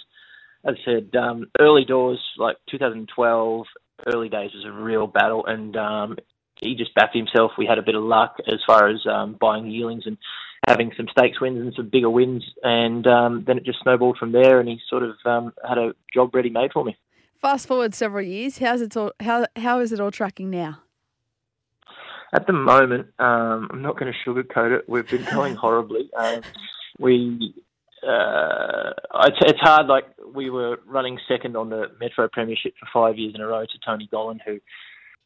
as 0.66 0.76
I 0.82 0.86
said, 0.86 1.16
um, 1.16 1.48
early 1.60 1.86
doors 1.86 2.22
like 2.38 2.58
2012, 2.70 3.66
early 4.08 4.30
days 4.30 4.52
was 4.54 4.66
a 4.66 4.72
real 4.72 5.08
battle, 5.08 5.46
and 5.46 5.76
um, 5.76 6.18
he 6.60 6.76
just 6.76 6.96
backed 6.96 7.16
himself. 7.16 7.52
We 7.58 7.66
had 7.66 7.80
a 7.80 7.84
bit 7.84 7.96
of 7.96 8.04
luck 8.04 8.38
as 8.48 8.60
far 8.66 8.90
as 8.90 9.06
um, 9.06 9.38
buying 9.40 9.70
yearlings 9.70 10.04
and 10.06 10.18
having 10.68 10.92
some 10.98 11.08
stakes 11.12 11.40
wins 11.40 11.60
and 11.60 11.74
some 11.76 11.90
bigger 11.90 12.10
wins, 12.10 12.44
and 12.64 13.06
um, 13.08 13.44
then 13.46 13.58
it 13.58 13.66
just 13.66 13.80
snowballed 13.84 14.18
from 14.18 14.32
there. 14.32 14.60
And 14.60 14.70
he 14.70 14.80
sort 14.90 15.04
of 15.04 15.16
um, 15.26 15.54
had 15.68 15.78
a 15.78 15.94
job 16.14 16.34
ready 16.34 16.50
made 16.50 16.72
for 16.74 16.84
me. 16.84 16.96
Fast 17.42 17.68
forward 17.68 17.94
several 17.94 18.26
years, 18.26 18.58
how's 18.58 18.82
it 18.82 18.96
all? 18.98 19.12
How 19.20 19.46
how 19.56 19.80
is 19.80 19.92
it 19.92 20.00
all 20.00 20.12
tracking 20.12 20.50
now? 20.50 20.80
At 22.36 22.48
the 22.48 22.54
moment, 22.54 23.08
um, 23.18 23.70
I'm 23.72 23.82
not 23.82 23.98
going 23.98 24.12
to 24.12 24.30
sugarcoat 24.30 24.80
it. 24.80 24.90
We've 24.90 25.08
been 25.10 25.26
going 25.34 25.56
horribly. 25.56 26.10
Um, 26.18 26.42
we, 26.98 27.54
uh, 28.08 28.92
it's, 29.26 29.38
it's 29.46 29.60
hard. 29.60 29.88
Like 29.88 30.06
we 30.34 30.50
were 30.50 30.80
running 30.86 31.20
second 31.28 31.58
on 31.58 31.70
the 31.70 31.88
Metro 32.00 32.28
Premiership 32.32 32.74
for 32.80 32.88
five 32.94 33.18
years 33.18 33.34
in 33.36 33.42
a 33.42 33.48
row 33.48 33.64
to 33.64 33.80
Tony 33.86 34.10
Gollan, 34.12 34.40
who 34.46 34.60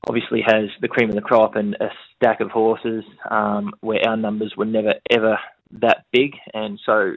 obviously 0.07 0.41
has 0.45 0.69
the 0.81 0.87
cream 0.87 1.09
of 1.09 1.15
the 1.15 1.21
crop 1.21 1.55
and 1.55 1.75
a 1.75 1.89
stack 2.15 2.41
of 2.41 2.49
horses 2.49 3.03
um, 3.29 3.71
where 3.81 3.99
our 4.07 4.17
numbers 4.17 4.53
were 4.57 4.65
never 4.65 4.93
ever 5.11 5.37
that 5.81 6.05
big, 6.11 6.33
and 6.53 6.79
so 6.85 7.13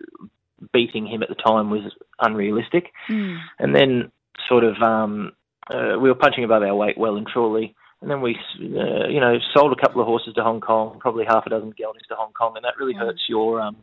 beating 0.73 1.07
him 1.07 1.23
at 1.23 1.29
the 1.29 1.35
time 1.35 1.71
was 1.71 1.93
unrealistic. 2.21 2.93
Mm. 3.11 3.39
And 3.59 3.75
then 3.75 4.13
sort 4.49 4.65
of 4.65 4.77
um, 4.83 5.33
uh, 5.73 5.99
we 5.99 6.09
were 6.09 6.15
punching 6.15 6.45
above 6.45 6.63
our 6.63 6.75
weight 6.75 6.99
well 6.99 7.17
and 7.17 7.27
truly. 7.27 7.75
And 8.03 8.11
then 8.11 8.21
we, 8.21 8.37
uh, 8.61 9.07
you 9.09 9.21
know, 9.21 9.39
sold 9.55 9.73
a 9.73 9.81
couple 9.81 10.01
of 10.01 10.09
horses 10.09 10.35
to 10.35 10.43
Hong 10.43 10.61
Kong, 10.61 10.99
probably 10.99 11.25
half 11.25 11.47
a 11.47 11.51
dozen 11.51 11.73
geldings 11.79 12.07
to 12.09 12.17
Hong 12.17 12.33
Kong, 12.33 12.55
and 12.57 12.65
that 12.65 12.77
really 12.79 12.95
hurts 12.95 13.23
your. 13.29 13.61
Um, 13.61 13.77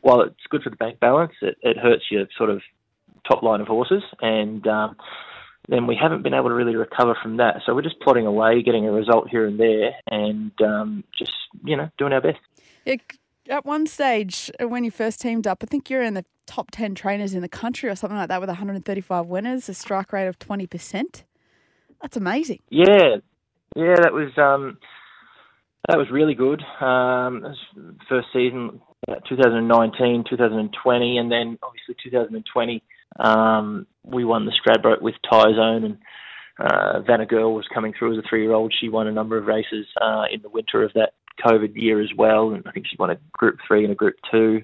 while 0.00 0.20
it's 0.20 0.36
good 0.48 0.62
for 0.62 0.70
the 0.70 0.76
bank 0.76 1.00
balance, 1.00 1.32
it, 1.42 1.56
it 1.60 1.76
hurts 1.76 2.04
your 2.08 2.26
sort 2.38 2.50
of 2.50 2.62
top 3.28 3.42
line 3.42 3.60
of 3.60 3.66
horses, 3.66 4.04
and 4.20 4.64
um, 4.68 4.96
then 5.68 5.88
we 5.88 5.98
haven't 6.00 6.22
been 6.22 6.34
able 6.34 6.50
to 6.50 6.54
really 6.54 6.76
recover 6.76 7.16
from 7.20 7.38
that. 7.38 7.62
So 7.66 7.74
we're 7.74 7.82
just 7.82 8.00
plodding 8.00 8.26
away, 8.26 8.62
getting 8.62 8.86
a 8.86 8.92
result 8.92 9.28
here 9.28 9.46
and 9.46 9.58
there, 9.58 9.90
and 10.06 10.52
um, 10.62 11.04
just 11.18 11.32
you 11.64 11.76
know 11.76 11.88
doing 11.98 12.12
our 12.12 12.20
best. 12.20 12.38
Yeah, 12.84 12.96
at 13.48 13.64
one 13.64 13.88
stage 13.88 14.52
uh, 14.60 14.68
when 14.68 14.84
you 14.84 14.92
first 14.92 15.20
teamed 15.20 15.48
up, 15.48 15.62
I 15.62 15.66
think 15.66 15.90
you're 15.90 16.02
in 16.02 16.14
the 16.14 16.24
top 16.46 16.70
ten 16.70 16.94
trainers 16.94 17.34
in 17.34 17.42
the 17.42 17.48
country 17.48 17.88
or 17.88 17.96
something 17.96 18.16
like 18.16 18.28
that 18.28 18.40
with 18.40 18.48
135 18.48 19.26
winners, 19.26 19.68
a 19.68 19.74
strike 19.74 20.12
rate 20.12 20.28
of 20.28 20.38
20 20.38 20.66
percent. 20.68 21.24
That's 22.00 22.16
amazing. 22.16 22.60
Yeah, 22.68 23.16
yeah, 23.76 23.96
that 24.02 24.12
was 24.12 24.30
um, 24.38 24.78
that 25.88 25.98
was 25.98 26.06
really 26.10 26.34
good. 26.34 26.62
Um, 26.80 27.44
first 28.08 28.28
season, 28.32 28.80
uh, 29.08 29.16
2019, 29.28 30.24
2020, 30.28 31.18
and 31.18 31.30
then 31.30 31.58
obviously 31.62 31.94
2020, 32.02 32.82
um, 33.18 33.86
we 34.02 34.24
won 34.24 34.46
the 34.46 34.52
Stradbroke 34.52 35.02
with 35.02 35.14
Tyzone, 35.30 35.84
and 35.84 35.98
uh, 36.58 37.00
Vanna 37.00 37.26
Girl 37.26 37.54
was 37.54 37.66
coming 37.72 37.92
through 37.98 38.12
as 38.12 38.24
a 38.24 38.28
three-year-old. 38.28 38.72
She 38.80 38.88
won 38.88 39.08
a 39.08 39.12
number 39.12 39.36
of 39.36 39.46
races 39.46 39.86
uh, 40.00 40.24
in 40.32 40.40
the 40.42 40.48
winter 40.48 40.82
of 40.82 40.92
that 40.94 41.14
COVID 41.44 41.74
year 41.74 42.00
as 42.00 42.10
well, 42.16 42.52
and 42.52 42.62
I 42.66 42.72
think 42.72 42.86
she 42.88 42.96
won 42.98 43.10
a 43.10 43.18
Group 43.32 43.58
Three 43.66 43.84
and 43.84 43.92
a 43.92 43.96
Group 43.96 44.16
Two. 44.30 44.62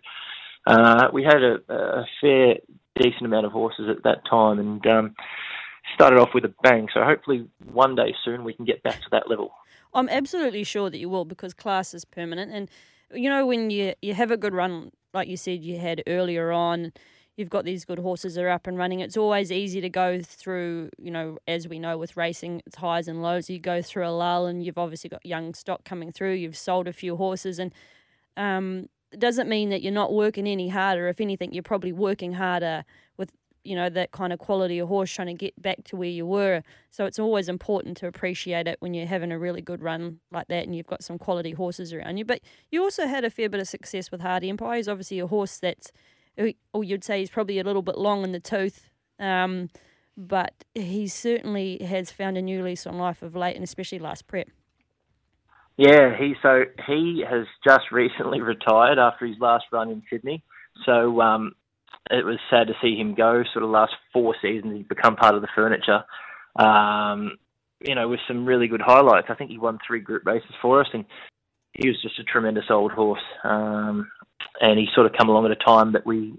Uh, 0.66 1.08
we 1.12 1.24
had 1.24 1.42
a, 1.42 1.56
a 1.72 2.04
fair, 2.20 2.56
decent 2.96 3.24
amount 3.24 3.46
of 3.46 3.52
horses 3.52 3.88
at 3.90 4.02
that 4.04 4.22
time, 4.28 4.58
and 4.58 4.86
um, 4.86 5.14
started 5.94 6.18
off 6.18 6.30
with 6.34 6.44
a 6.44 6.54
bang. 6.62 6.88
So 6.92 7.02
hopefully 7.04 7.46
one 7.72 7.94
day 7.94 8.14
soon 8.24 8.44
we 8.44 8.54
can 8.54 8.64
get 8.64 8.82
back 8.82 9.00
to 9.02 9.08
that 9.12 9.28
level. 9.28 9.52
I'm 9.92 10.08
absolutely 10.08 10.64
sure 10.64 10.90
that 10.90 10.98
you 10.98 11.08
will 11.08 11.24
because 11.24 11.52
class 11.54 11.94
is 11.94 12.04
permanent. 12.04 12.52
And, 12.52 12.70
you 13.12 13.28
know, 13.28 13.46
when 13.46 13.70
you, 13.70 13.94
you 14.02 14.14
have 14.14 14.30
a 14.30 14.36
good 14.36 14.54
run, 14.54 14.92
like 15.12 15.28
you 15.28 15.36
said 15.36 15.64
you 15.64 15.78
had 15.78 16.02
earlier 16.06 16.52
on, 16.52 16.92
you've 17.36 17.50
got 17.50 17.64
these 17.64 17.84
good 17.84 17.98
horses 17.98 18.34
that 18.34 18.44
are 18.44 18.50
up 18.50 18.66
and 18.66 18.78
running. 18.78 19.00
It's 19.00 19.16
always 19.16 19.50
easy 19.50 19.80
to 19.80 19.88
go 19.88 20.20
through, 20.20 20.90
you 20.98 21.10
know, 21.10 21.38
as 21.48 21.66
we 21.66 21.78
know 21.78 21.98
with 21.98 22.16
racing, 22.16 22.62
it's 22.66 22.76
highs 22.76 23.08
and 23.08 23.22
lows. 23.22 23.50
You 23.50 23.58
go 23.58 23.82
through 23.82 24.06
a 24.06 24.10
lull 24.10 24.46
and 24.46 24.64
you've 24.64 24.78
obviously 24.78 25.10
got 25.10 25.24
young 25.24 25.54
stock 25.54 25.84
coming 25.84 26.12
through. 26.12 26.34
You've 26.34 26.56
sold 26.56 26.86
a 26.86 26.92
few 26.92 27.16
horses 27.16 27.58
and 27.58 27.72
um, 28.36 28.88
it 29.10 29.18
doesn't 29.18 29.48
mean 29.48 29.70
that 29.70 29.82
you're 29.82 29.92
not 29.92 30.12
working 30.12 30.46
any 30.46 30.68
harder. 30.68 31.08
If 31.08 31.20
anything, 31.20 31.52
you're 31.52 31.62
probably 31.62 31.92
working 31.92 32.34
harder 32.34 32.84
with 33.16 33.32
you 33.64 33.76
know 33.76 33.90
that 33.90 34.12
kind 34.12 34.32
of 34.32 34.38
quality 34.38 34.78
of 34.78 34.88
horse 34.88 35.12
trying 35.12 35.28
to 35.28 35.34
get 35.34 35.60
back 35.60 35.84
to 35.84 35.96
where 35.96 36.08
you 36.08 36.26
were. 36.26 36.62
So 36.90 37.04
it's 37.04 37.18
always 37.18 37.48
important 37.48 37.96
to 37.98 38.06
appreciate 38.06 38.66
it 38.66 38.76
when 38.80 38.94
you're 38.94 39.06
having 39.06 39.32
a 39.32 39.38
really 39.38 39.60
good 39.60 39.82
run 39.82 40.20
like 40.30 40.48
that 40.48 40.64
and 40.64 40.74
you've 40.74 40.86
got 40.86 41.04
some 41.04 41.18
quality 41.18 41.52
horses 41.52 41.92
around 41.92 42.16
you. 42.16 42.24
But 42.24 42.40
you 42.70 42.82
also 42.82 43.06
had 43.06 43.24
a 43.24 43.30
fair 43.30 43.48
bit 43.48 43.60
of 43.60 43.68
success 43.68 44.10
with 44.10 44.20
Hardy 44.20 44.48
Empire 44.48 44.76
he's 44.76 44.88
obviously 44.88 45.18
a 45.18 45.26
horse 45.26 45.58
that's 45.58 45.92
or 46.72 46.84
you'd 46.84 47.04
say 47.04 47.18
he's 47.18 47.30
probably 47.30 47.58
a 47.58 47.64
little 47.64 47.82
bit 47.82 47.98
long 47.98 48.24
in 48.24 48.32
the 48.32 48.40
tooth 48.40 48.88
um, 49.18 49.68
but 50.16 50.64
he 50.74 51.06
certainly 51.06 51.82
has 51.82 52.10
found 52.10 52.38
a 52.38 52.42
new 52.42 52.62
lease 52.62 52.86
on 52.86 52.96
life 52.96 53.22
of 53.22 53.36
late 53.36 53.54
and 53.54 53.64
especially 53.64 53.98
last 53.98 54.26
prep. 54.26 54.48
Yeah 55.76 56.16
he 56.16 56.34
so 56.42 56.64
he 56.86 57.24
has 57.28 57.46
just 57.66 57.84
recently 57.92 58.40
retired 58.40 58.98
after 58.98 59.26
his 59.26 59.36
last 59.38 59.64
run 59.72 59.90
in 59.90 60.02
Sydney. 60.10 60.42
So 60.86 61.20
um, 61.20 61.52
it 62.10 62.24
was 62.24 62.38
sad 62.50 62.66
to 62.68 62.74
see 62.82 62.96
him 62.96 63.14
go. 63.14 63.42
Sort 63.52 63.64
of 63.64 63.70
last 63.70 63.92
four 64.12 64.34
seasons, 64.42 64.76
he's 64.76 64.86
become 64.86 65.16
part 65.16 65.34
of 65.34 65.42
the 65.42 65.48
furniture. 65.54 66.04
Um, 66.56 67.38
you 67.86 67.94
know, 67.94 68.08
with 68.08 68.20
some 68.28 68.44
really 68.44 68.68
good 68.68 68.82
highlights. 68.82 69.28
I 69.30 69.34
think 69.34 69.50
he 69.50 69.58
won 69.58 69.78
three 69.86 70.00
group 70.00 70.26
races 70.26 70.50
for 70.60 70.80
us, 70.80 70.88
and 70.92 71.04
he 71.72 71.88
was 71.88 72.00
just 72.02 72.18
a 72.18 72.24
tremendous 72.24 72.64
old 72.70 72.92
horse. 72.92 73.22
Um, 73.44 74.10
and 74.60 74.78
he 74.78 74.86
sort 74.94 75.06
of 75.06 75.12
come 75.18 75.28
along 75.28 75.46
at 75.46 75.52
a 75.52 75.64
time 75.64 75.92
that 75.92 76.06
we 76.06 76.34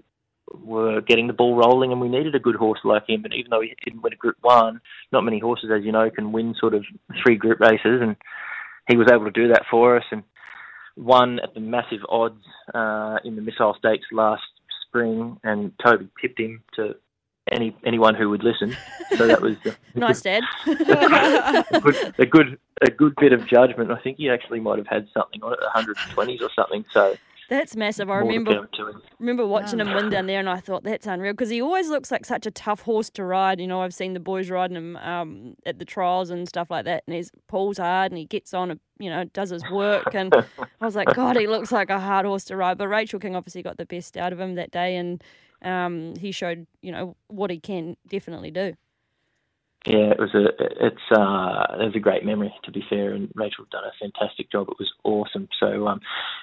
were 0.52 1.00
getting 1.00 1.26
the 1.26 1.32
ball 1.32 1.56
rolling, 1.56 1.90
and 1.90 2.00
we 2.00 2.08
needed 2.08 2.34
a 2.34 2.40
good 2.40 2.56
horse 2.56 2.80
like 2.84 3.08
him. 3.08 3.24
And 3.24 3.34
even 3.34 3.50
though 3.50 3.60
he 3.60 3.74
didn't 3.84 4.02
win 4.02 4.12
a 4.12 4.16
Group 4.16 4.36
One, 4.42 4.80
not 5.10 5.22
many 5.24 5.40
horses, 5.40 5.70
as 5.74 5.84
you 5.84 5.92
know, 5.92 6.10
can 6.10 6.32
win 6.32 6.54
sort 6.60 6.74
of 6.74 6.84
three 7.24 7.36
group 7.36 7.58
races, 7.58 8.00
and 8.02 8.16
he 8.88 8.96
was 8.96 9.08
able 9.10 9.24
to 9.24 9.30
do 9.30 9.48
that 9.48 9.62
for 9.70 9.96
us. 9.96 10.04
And 10.12 10.22
won 10.96 11.40
at 11.42 11.54
the 11.54 11.60
massive 11.60 12.00
odds 12.08 12.44
uh, 12.74 13.16
in 13.24 13.36
the 13.36 13.42
Missile 13.42 13.74
Stakes 13.78 14.06
last 14.12 14.42
spring, 14.92 15.38
and 15.42 15.72
Toby 15.82 16.08
tipped 16.20 16.38
him 16.38 16.62
to 16.74 16.94
any 17.50 17.76
anyone 17.84 18.14
who 18.14 18.28
would 18.30 18.44
listen. 18.44 18.76
So 19.16 19.26
that 19.26 19.40
was 19.40 19.56
uh, 19.66 19.70
nice, 19.94 20.20
Dad. 20.20 20.42
a, 20.66 21.80
good, 21.80 22.14
a 22.18 22.26
good 22.26 22.58
a 22.82 22.90
good 22.90 23.14
bit 23.16 23.32
of 23.32 23.46
judgment. 23.46 23.90
I 23.90 23.98
think 24.00 24.18
he 24.18 24.28
actually 24.28 24.60
might 24.60 24.78
have 24.78 24.86
had 24.86 25.08
something 25.14 25.42
on 25.42 25.54
it, 25.54 25.58
120s 25.74 26.42
or 26.42 26.50
something. 26.54 26.84
So 26.92 27.16
that's 27.48 27.76
massive. 27.76 28.10
I 28.10 28.16
remember 28.16 28.54
come 28.54 28.68
to 28.74 28.88
him. 28.88 29.02
remember 29.18 29.46
watching 29.46 29.80
him 29.80 29.92
win 29.94 30.10
down 30.10 30.26
there, 30.26 30.40
and 30.40 30.48
I 30.48 30.58
thought 30.60 30.84
that's 30.84 31.06
unreal 31.06 31.32
because 31.32 31.50
he 31.50 31.60
always 31.60 31.88
looks 31.88 32.10
like 32.10 32.24
such 32.24 32.46
a 32.46 32.50
tough 32.50 32.82
horse 32.82 33.10
to 33.10 33.24
ride. 33.24 33.60
You 33.60 33.66
know, 33.66 33.82
I've 33.82 33.94
seen 33.94 34.14
the 34.14 34.20
boys 34.20 34.50
riding 34.50 34.76
him 34.76 34.96
um, 34.96 35.54
at 35.66 35.78
the 35.78 35.84
trials 35.84 36.30
and 36.30 36.48
stuff 36.48 36.70
like 36.70 36.84
that, 36.84 37.04
and 37.06 37.16
he 37.16 37.24
pulls 37.48 37.78
hard 37.78 38.12
and 38.12 38.18
he 38.18 38.24
gets 38.24 38.54
on, 38.54 38.78
you 38.98 39.10
know, 39.10 39.24
does 39.24 39.50
his 39.50 39.62
work. 39.70 40.14
And 40.14 40.34
I 40.80 40.84
was 40.84 40.96
like, 40.96 41.14
God, 41.14 41.36
he 41.36 41.46
looks 41.46 41.72
like 41.72 41.90
a 41.90 42.00
hard 42.00 42.26
horse 42.26 42.44
to 42.44 42.56
ride. 42.56 42.78
But 42.78 42.88
Rachel 42.88 43.20
King 43.20 43.36
obviously 43.36 43.62
got 43.62 43.76
the 43.76 43.86
best 43.86 44.16
out 44.16 44.32
of 44.32 44.40
him 44.40 44.54
that 44.54 44.70
day, 44.70 44.96
and 44.96 45.22
um, 45.62 46.14
he 46.16 46.32
showed, 46.32 46.66
you 46.80 46.92
know, 46.92 47.16
what 47.28 47.50
he 47.50 47.58
can 47.58 47.96
definitely 48.08 48.50
do. 48.50 48.74
Yeah, 49.84 50.12
it 50.12 50.18
was 50.20 50.32
a 50.32 50.46
it's 50.86 51.02
uh 51.10 51.82
it 51.82 51.86
was 51.86 51.96
a 51.96 51.98
great 51.98 52.24
memory 52.24 52.54
to 52.62 52.70
be 52.70 52.84
fair, 52.88 53.14
and 53.14 53.32
Rachel 53.34 53.66
done 53.72 53.82
a 53.82 53.90
fantastic 53.98 54.50
job. 54.50 54.68
It 54.68 54.76
was 54.78 54.92
awesome. 55.02 55.48
So 55.58 55.88
um, 55.88 56.00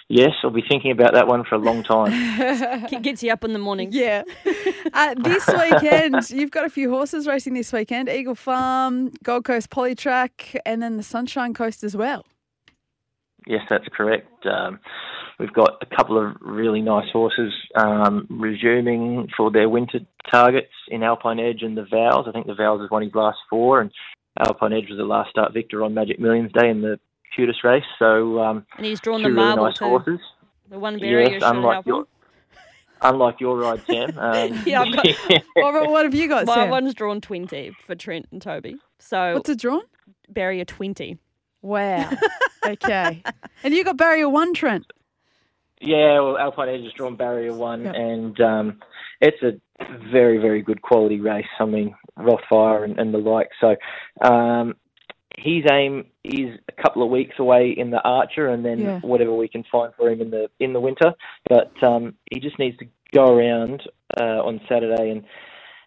yes, 0.10 0.32
I'll 0.44 0.50
be 0.50 0.64
thinking 0.68 0.92
about 0.92 1.14
that 1.14 1.28
one 1.28 1.46
for 1.46 1.56
a 1.56 1.60
long 1.60 1.84
time. 1.84 2.12
It 2.92 3.02
gets 3.02 3.24
you 3.24 3.32
up 3.32 3.46
in 3.46 3.54
the 3.54 3.60
morning. 3.60 3.90
Yeah. 3.92 4.24
Uh, 4.94 5.16
this 5.18 5.48
weekend, 5.72 6.30
you've 6.30 6.52
got 6.52 6.66
a 6.66 6.70
few 6.70 6.90
horses 6.90 7.28
racing 7.28 7.54
this 7.54 7.72
weekend 7.72 8.10
Eagle 8.10 8.36
Farm, 8.36 9.12
Gold 9.24 9.46
Coast 9.46 9.70
Polytrack, 9.70 10.60
and 10.66 10.82
then 10.82 10.98
the 10.98 11.04
Sunshine 11.04 11.54
Coast 11.54 11.84
as 11.84 11.96
well. 11.96 12.26
Yes, 13.48 13.62
that's 13.70 13.88
correct. 13.96 14.46
Um, 14.46 14.80
we've 15.40 15.54
got 15.54 15.82
a 15.82 15.96
couple 15.96 16.18
of 16.24 16.36
really 16.42 16.82
nice 16.82 17.10
horses 17.12 17.54
um, 17.76 18.28
resuming 18.30 19.28
for 19.38 19.50
their 19.52 19.70
winter 19.70 20.00
targets 20.30 20.72
in 20.90 21.02
Alpine 21.04 21.40
Edge 21.40 21.62
and 21.62 21.78
the 21.78 21.86
Vows. 21.90 22.26
I 22.28 22.32
think 22.32 22.48
the 22.48 22.56
Vows 22.56 22.82
has 22.82 22.90
won 22.92 23.02
his 23.04 23.16
last 23.16 23.38
four, 23.50 23.82
and 23.82 23.92
Alpine 24.40 24.74
Edge 24.74 24.90
was 24.90 24.98
the 24.98 25.04
last 25.06 25.30
start 25.30 25.54
victor 25.54 25.84
on 25.84 25.94
Magic 25.94 26.20
Millions 26.20 26.52
Day 26.52 26.70
in 26.70 26.82
the 26.82 27.00
QTIS 27.38 27.64
race. 27.64 27.84
So 27.98 28.40
um, 28.40 28.66
And 28.78 28.86
he's 28.86 29.00
drawn 29.00 29.22
the 29.24 29.30
really 29.30 29.42
marble 29.46 29.66
nice 29.66 29.78
too. 29.78 29.86
horses. 29.86 30.20
The 30.70 30.80
one 30.80 31.00
barrier 31.00 31.30
Yes, 31.32 31.42
unlike 31.46 31.86
your 31.86 32.06
unlike 33.02 33.40
your 33.40 33.58
ride, 33.58 33.82
Sam. 33.88 34.12
Um, 34.18 34.64
Yeah, 34.66 34.82
I've 34.82 34.94
got- 34.96 35.08
What, 35.56 35.90
what 35.90 36.04
have 36.06 36.14
you 36.14 36.28
got, 36.28 36.46
My 36.46 36.56
Sam? 36.56 36.70
one's 36.70 36.94
drawn 36.94 37.22
20 37.22 37.72
for 37.86 37.96
Trent 37.96 38.28
and 38.32 38.42
Toby. 38.42 38.76
So 39.00 39.34
What's 39.36 39.50
it 39.50 39.60
drawn? 39.60 39.82
barrier 40.30 40.66
20. 40.66 41.18
Wow. 41.62 42.10
okay. 42.66 43.24
And 43.64 43.74
you 43.74 43.84
got 43.84 43.98
barrier 43.98 44.30
one, 44.30 44.54
Trent. 44.54 44.86
Yeah, 45.82 46.20
well, 46.20 46.38
Alpine 46.38 46.70
Edge 46.70 46.84
has 46.84 46.94
drawn 46.94 47.16
barrier 47.16 47.54
one, 47.54 47.86
Yep. 47.86 47.96
and 47.96 48.42
um, 48.42 48.80
it's 49.22 49.42
a 49.42 49.60
very, 50.12 50.38
very 50.38 50.62
good 50.62 50.82
quality 50.82 51.20
race. 51.22 51.46
I 51.60 51.66
mean, 51.66 51.96
Rothfire 52.18 52.84
and, 52.84 53.00
and 53.00 53.14
the 53.14 53.18
like. 53.18 53.50
So 53.62 53.76
um, 54.22 54.76
his 55.38 55.64
aim 55.72 56.08
is 56.26 56.60
a 56.68 56.82
couple 56.82 57.02
of 57.02 57.10
weeks 57.10 57.36
away 57.40 57.74
in 57.78 57.92
the 57.92 58.02
Archer, 58.02 58.48
and 58.50 58.66
then 58.66 58.80
Yeah. 58.80 59.00
whatever 59.00 59.34
we 59.34 59.48
can 59.48 59.64
find 59.72 59.94
for 59.96 60.10
him 60.10 60.20
in 60.22 60.32
the 60.32 60.50
in 60.60 60.74
the 60.74 60.82
winter. 60.82 61.14
But 61.48 61.72
um, 61.82 62.16
he 62.30 62.40
just 62.42 62.60
needs 62.60 62.78
to 62.80 62.86
go 63.14 63.34
around 63.34 63.82
uh, 64.20 64.44
on 64.44 64.60
Saturday, 64.68 65.12
and 65.12 65.24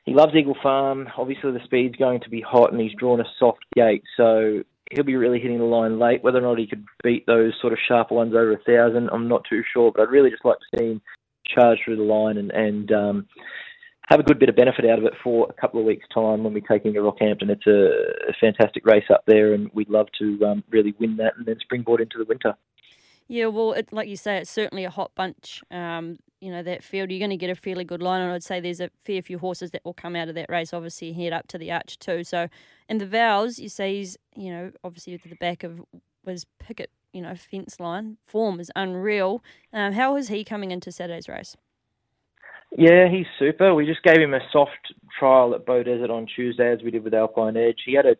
he 0.04 0.14
loves 0.14 0.34
Eagle 0.34 0.56
Farm. 0.62 1.06
Obviously, 1.18 1.52
the 1.52 1.61
speed's 1.64 1.96
going 1.96 2.20
to 2.20 2.30
be 2.30 2.40
hot, 2.40 2.72
and 2.72 2.80
he's 2.80 2.94
drawn 2.99 3.20
a 3.20 3.25
soft 3.38 3.64
gate, 3.76 4.04
so 4.16 4.62
he'll 4.92 5.04
be 5.04 5.16
really 5.16 5.40
hitting 5.40 5.58
the 5.58 5.64
line 5.64 5.99
late. 5.99 6.22
Whether 6.22 6.38
or 6.38 6.42
not 6.42 6.58
he 6.58 6.66
could 6.66 6.84
beat 7.02 7.26
those 7.26 7.52
sort 7.61 7.72
of 7.72 7.78
sharper 7.87 8.14
ones 8.14 8.34
over 8.34 8.52
a 8.52 8.58
thousand, 8.58 9.11
I'm 9.11 9.28
not 9.28 9.42
too 9.49 9.62
sure. 9.72 9.92
But 9.92 10.02
I'd 10.02 10.11
really 10.11 10.30
just 10.30 10.44
like 10.44 10.58
to 10.58 10.78
see 10.78 10.84
him 10.90 11.02
charge 11.46 11.78
through 11.84 11.96
the 11.96 12.02
line 12.02 12.38
and 12.38 12.50
and 12.50 12.92
um, 12.92 13.26
have 14.08 14.20
a 14.20 14.25
good 14.25 14.38
bit 14.38 14.49
of 14.49 14.56
benefit 14.56 14.84
out 14.84 14.99
of 14.99 15.04
it 15.04 15.14
for 15.22 15.46
a 15.49 15.61
couple 15.61 15.80
of 15.80 15.87
weeks' 15.87 16.06
time 16.12 16.44
when 16.44 16.52
we 16.52 16.61
take 16.61 16.84
him 16.84 16.92
to 16.94 17.00
Rockhampton. 17.00 17.50
It's 17.50 17.66
a, 17.66 18.30
a 18.30 18.32
fantastic 18.40 18.84
race 18.84 19.04
up 19.11 19.22
there, 19.26 19.54
and 19.54 19.70
we'd 19.72 19.88
love 19.88 20.08
to 20.18 20.38
um, 20.44 20.64
really 20.70 20.94
win 20.99 21.16
that 21.16 21.34
and 21.37 21.46
then 21.46 21.56
springboard 21.61 22.00
into 22.00 22.18
the 22.18 22.25
winter. 22.25 22.54
Yeah, 23.28 23.46
well, 23.46 23.72
it, 23.72 23.92
like 23.92 24.08
you 24.08 24.16
say, 24.16 24.38
it's 24.38 24.50
certainly 24.50 24.84
a 24.84 24.90
hot 24.90 25.12
bunch. 25.14 25.62
Um, 25.70 26.18
you 26.42 26.50
know, 26.50 26.62
that 26.64 26.82
field, 26.82 27.08
you're 27.11 27.20
going 27.20 27.30
to 27.30 27.37
get 27.37 27.50
a 27.50 27.54
fairly 27.54 27.84
good 27.84 28.02
line. 28.02 28.20
And 28.20 28.32
I'd 28.32 28.42
say 28.42 28.58
there's 28.58 28.80
a 28.80 28.90
fair 29.04 29.22
few 29.22 29.38
horses 29.38 29.70
that 29.70 29.84
will 29.84 29.94
come 29.94 30.16
out 30.16 30.28
of 30.28 30.34
that 30.34 30.50
race, 30.50 30.75
obviously, 30.75 31.12
head 31.12 31.32
up 31.32 31.46
to 31.49 31.56
the 31.56 31.70
Archer 31.70 31.96
too. 32.00 32.25
So, 32.25 32.49
and 32.88 33.00
the 33.00 33.06
vows, 33.06 33.61
you 33.61 33.68
say 33.68 33.99
he's, 33.99 34.18
you 34.34 34.50
know, 34.50 34.72
obviously 34.82 35.16
to 35.16 35.28
the 35.28 35.37
back 35.37 35.62
of 35.62 35.80
was 36.25 36.44
Picket, 36.58 36.90
you 37.12 37.22
know, 37.22 37.37
fence 37.37 37.78
line. 37.78 38.16
Form 38.26 38.58
is 38.58 38.72
unreal. 38.75 39.42
Um, 39.72 39.92
how 39.92 40.16
is 40.16 40.28
he 40.28 40.42
coming 40.42 40.72
into 40.72 40.90
Saturday's 40.90 41.28
race? 41.28 41.56
Yeah, 42.76 43.08
he's 43.08 43.26
super. 43.38 43.72
We 43.72 43.87
just 43.87 44.02
gave 44.02 44.16
him 44.16 44.34
a 44.34 44.40
soft 44.52 44.94
trial 45.16 45.54
at 45.54 45.64
Beaudesert 45.64 46.11
on 46.11 46.26
Tuesday, 46.26 46.72
as 46.72 46.82
we 46.82 46.90
did 46.90 47.04
with 47.04 47.14
Alpine 47.14 47.56
Edge. 47.56 47.82
He 47.87 47.94
had 47.94 48.06
a 48.06 48.16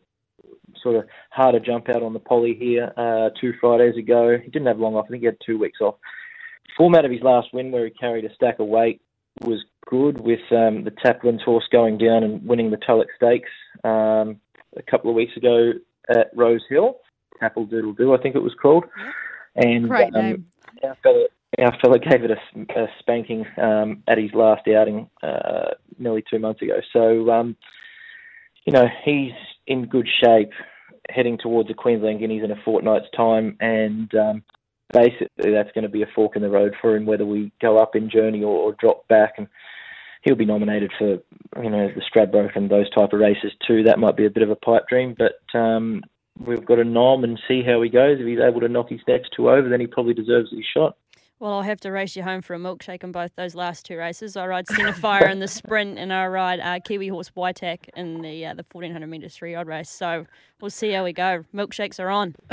sort 0.81 0.95
of 0.95 1.07
harder 1.31 1.59
jump 1.59 1.89
out 1.89 2.05
on 2.05 2.13
the 2.13 2.21
poly 2.21 2.55
here 2.55 2.93
uh, 2.97 3.31
two 3.41 3.53
Fridays 3.61 3.97
ago. 3.97 4.39
He 4.39 4.51
didn't 4.51 4.69
have 4.69 4.79
long 4.79 4.95
off. 4.95 5.07
I 5.07 5.11
think 5.11 5.23
he 5.23 5.27
had 5.27 5.39
two 5.45 5.59
weeks 5.59 5.81
off. 5.81 5.97
Format 6.77 7.05
of 7.05 7.11
his 7.11 7.23
last 7.23 7.49
win, 7.53 7.71
where 7.71 7.85
he 7.85 7.91
carried 7.91 8.25
a 8.25 8.35
stack 8.35 8.59
of 8.59 8.67
weight, 8.67 9.01
was 9.41 9.65
good 9.87 10.21
with 10.21 10.41
um, 10.51 10.85
the 10.85 10.93
Taplin's 11.05 11.43
horse 11.43 11.65
going 11.71 11.99
down 11.99 12.23
and 12.23 12.47
winning 12.47 12.71
the 12.71 12.77
Tulloch 12.77 13.09
Stakes 13.17 13.51
um, 13.85 14.41
a 14.77 14.83
couple 14.89 15.11
of 15.11 15.17
weeks 15.17 15.37
ago 15.37 15.73
at 16.09 16.31
Rose 16.35 16.63
Hill. 16.69 16.99
Tapple 17.41 17.67
Doodle 17.67 17.95
Doo, 17.95 18.15
I 18.15 18.19
think 18.19 18.37
it 18.37 18.43
was 18.43 18.55
called. 18.61 18.85
And 19.57 19.89
Great 19.89 20.15
um, 20.15 20.23
name. 20.23 20.47
our 20.85 20.97
fella, 21.03 21.27
our 21.59 21.77
fella 21.83 21.99
gave 21.99 22.25
it 22.25 22.31
a, 22.31 22.81
a 22.81 22.87
spanking 23.01 23.45
um, 23.61 24.03
at 24.09 24.19
his 24.19 24.33
last 24.33 24.63
outing 24.69 25.11
uh, 25.23 25.71
nearly 25.99 26.23
two 26.31 26.39
months 26.39 26.63
ago. 26.63 26.81
So, 26.93 27.31
um, 27.31 27.57
you 28.65 28.73
know, 28.73 28.87
he's 29.05 29.33
in 29.67 29.87
good 29.87 30.09
shape 30.23 30.53
heading 31.11 31.37
towards 31.37 31.69
the 31.69 31.75
Queensland 31.75 32.21
Guineas 32.21 32.45
in 32.45 32.51
a 32.53 32.63
fortnight's 32.65 33.11
time, 33.17 33.57
and 33.61 34.15
um, 34.15 34.43
basically 34.93 35.53
that's 35.53 35.73
going 35.73 35.85
to 35.85 35.89
be 35.89 36.03
a 36.03 36.11
fork 36.15 36.37
in 36.37 36.43
the 36.43 36.51
road 36.51 36.75
for 36.81 36.97
him, 36.97 37.07
whether 37.07 37.27
we 37.27 37.53
go 37.61 37.79
up 37.79 37.97
in 37.97 38.11
journey 38.11 38.43
or, 38.43 38.57
or 38.57 38.77
drop 38.79 39.07
back. 39.09 39.35
And 39.39 39.49
he'll 40.23 40.37
be 40.37 40.45
nominated 40.45 40.93
for, 40.99 41.19
you 41.63 41.71
know, 41.71 41.89
the 41.89 42.03
Stradbroke 42.15 42.57
and 42.57 42.71
those 42.71 42.91
type 42.91 43.13
of 43.13 43.21
races 43.21 43.53
too. 43.67 43.83
That 43.85 43.99
might 43.99 44.17
be 44.17 44.27
a 44.27 44.31
bit 44.31 44.43
of 44.43 44.51
a 44.51 44.57
pipe 44.57 44.89
dream, 44.89 45.17
but 45.19 45.59
um, 45.59 46.03
we've 46.39 46.65
got 46.65 46.77
to 46.77 46.85
nom 46.85 47.25
and 47.25 47.39
see 47.49 47.63
how 47.63 47.83
he 47.83 47.89
goes. 47.89 48.19
If 48.21 48.27
he's 48.27 48.39
able 48.39 48.61
to 48.61 48.69
knock 48.69 48.89
his 48.89 49.01
next 49.07 49.31
two 49.37 49.51
over, 49.51 49.69
then 49.69 49.81
he 49.81 49.87
probably 49.87 50.15
deserves 50.15 50.51
his 50.51 50.65
shot. 50.73 50.97
Well, 51.43 51.55
I'll 51.55 51.63
have 51.63 51.81
to 51.81 51.91
race 51.91 52.15
you 52.15 52.23
home 52.23 52.41
for 52.41 52.55
a 52.55 52.57
milkshake 52.57 53.03
in 53.03 53.11
both 53.11 53.35
those 53.35 53.57
last 53.57 53.85
two 53.85 53.97
races. 53.97 54.37
I 54.37 54.47
ride 54.47 54.69
Centerfire 54.69 55.29
in 55.29 55.41
the 55.41 55.49
sprint, 55.49 55.99
and 55.99 56.13
I 56.13 56.29
ride 56.29 56.61
uh, 56.61 56.79
Kiwi 56.79 57.09
Horse 57.09 57.33
Whitack 57.35 57.91
in 57.97 58.23
the 58.23 58.47
uh, 58.47 58.55
the 58.55 58.65
1400 58.71 59.09
metre 59.09 59.29
three 59.29 59.57
odd 59.57 59.67
race. 59.67 59.91
So 59.91 60.25
we'll 60.61 60.71
see 60.71 60.93
how 60.93 61.03
we 61.03 61.13
go. 61.13 61.45
Milkshakes 61.53 61.99
are 61.99 62.11
on. 62.11 62.37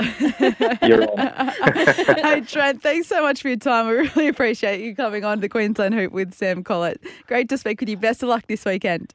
You're 0.82 1.08
on. 1.08 2.16
hey, 2.16 2.40
Trent, 2.40 2.82
thanks 2.82 3.06
so 3.06 3.22
much 3.22 3.42
for 3.42 3.46
your 3.46 3.58
time. 3.58 3.86
We 3.86 3.92
really 3.92 4.26
appreciate 4.26 4.80
you 4.80 4.96
coming 4.96 5.24
on 5.24 5.38
the 5.38 5.48
Queensland 5.48 5.94
Hoop 5.94 6.10
with 6.10 6.34
Sam 6.34 6.64
Collett. 6.64 7.00
Great 7.28 7.48
to 7.50 7.58
speak 7.58 7.78
with 7.78 7.88
you. 7.88 7.96
Best 7.96 8.24
of 8.24 8.28
luck 8.28 8.48
this 8.48 8.64
weekend. 8.64 9.14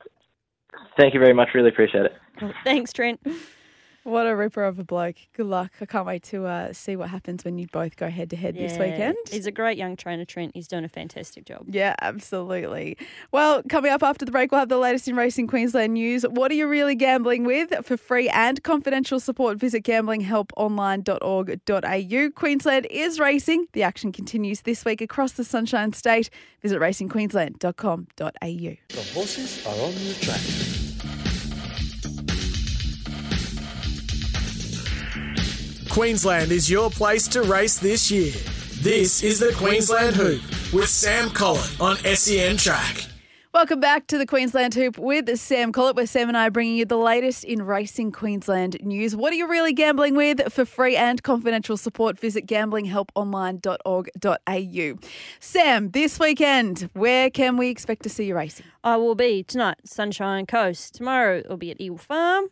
Thank 0.97 1.13
you 1.13 1.19
very 1.19 1.33
much. 1.33 1.49
Really 1.53 1.67
appreciate 1.67 2.05
it. 2.05 2.53
Thanks, 2.63 2.93
Trent. 2.93 3.19
What 4.05 4.25
a 4.27 4.35
ripper 4.35 4.63
of 4.63 4.77
a 4.77 4.83
bloke. 4.83 5.15
Good 5.33 5.47
luck. 5.47 5.71
I 5.81 5.87
can't 5.87 6.05
wait 6.05 6.21
to 6.25 6.45
uh, 6.45 6.73
see 6.73 6.95
what 6.95 7.09
happens 7.09 7.43
when 7.43 7.57
you 7.57 7.65
both 7.65 7.95
go 7.95 8.07
head 8.07 8.29
to 8.29 8.35
head 8.35 8.53
this 8.53 8.77
weekend. 8.77 9.17
He's 9.31 9.47
a 9.47 9.51
great 9.51 9.79
young 9.79 9.95
trainer, 9.95 10.25
Trent. 10.25 10.51
He's 10.53 10.67
doing 10.67 10.85
a 10.85 10.89
fantastic 10.89 11.45
job. 11.45 11.65
Yeah, 11.67 11.95
absolutely. 11.99 12.99
Well, 13.31 13.63
coming 13.67 13.91
up 13.91 14.03
after 14.03 14.23
the 14.23 14.31
break, 14.31 14.51
we'll 14.51 14.59
have 14.59 14.69
the 14.69 14.77
latest 14.77 15.07
in 15.07 15.15
racing 15.15 15.47
Queensland 15.47 15.95
news. 15.95 16.21
What 16.21 16.51
are 16.51 16.53
you 16.53 16.67
really 16.67 16.93
gambling 16.93 17.45
with? 17.45 17.73
For 17.83 17.97
free 17.97 18.29
and 18.29 18.61
confidential 18.61 19.19
support, 19.19 19.57
visit 19.57 19.83
gamblinghelponline.org.au. 19.83 22.39
Queensland 22.39 22.87
is 22.91 23.19
racing. 23.19 23.65
The 23.73 23.81
action 23.81 24.11
continues 24.11 24.61
this 24.61 24.85
week 24.85 25.01
across 25.01 25.31
the 25.31 25.43
Sunshine 25.43 25.93
State. 25.93 26.29
Visit 26.61 26.79
racingqueensland.com.au. 26.79 28.05
The 28.39 29.01
horses 29.15 29.65
are 29.65 29.83
on 29.83 29.95
the 29.95 30.15
track. 30.21 30.74
Queensland 35.95 36.51
is 36.51 36.69
your 36.69 36.89
place 36.89 37.25
to 37.29 37.43
race 37.43 37.79
this 37.79 38.11
year. 38.11 38.33
This 38.81 39.23
is 39.23 39.39
the 39.39 39.53
Queensland 39.55 40.17
Hoop 40.17 40.41
with 40.73 40.89
Sam 40.89 41.29
Collett 41.29 41.79
on 41.79 41.95
SEN 41.95 42.57
Track. 42.57 43.05
Welcome 43.53 43.79
back 43.79 44.07
to 44.07 44.17
the 44.17 44.25
Queensland 44.25 44.73
Hoop 44.73 44.97
with 44.97 45.39
Sam 45.39 45.71
Collett, 45.71 45.95
where 45.95 46.05
Sam 46.05 46.27
and 46.27 46.37
I 46.37 46.47
are 46.47 46.51
bringing 46.51 46.75
you 46.75 46.83
the 46.83 46.97
latest 46.97 47.45
in 47.45 47.61
racing 47.61 48.11
Queensland 48.11 48.75
news. 48.83 49.15
What 49.15 49.31
are 49.31 49.37
you 49.37 49.47
really 49.47 49.71
gambling 49.71 50.15
with? 50.15 50.51
For 50.51 50.65
free 50.65 50.97
and 50.97 51.23
confidential 51.23 51.77
support, 51.77 52.19
visit 52.19 52.45
gamblinghelponline.org.au. 52.45 55.07
Sam, 55.39 55.91
this 55.91 56.19
weekend, 56.19 56.89
where 56.91 57.29
can 57.29 57.55
we 57.55 57.69
expect 57.69 58.03
to 58.03 58.09
see 58.09 58.25
you 58.25 58.35
racing? 58.35 58.65
I 58.83 58.97
will 58.97 59.15
be 59.15 59.43
tonight, 59.43 59.77
Sunshine 59.85 60.45
Coast. 60.45 60.95
Tomorrow 60.95 61.37
it'll 61.37 61.55
be 61.55 61.71
at 61.71 61.79
Eagle 61.79 61.99
Farm. 61.99 62.47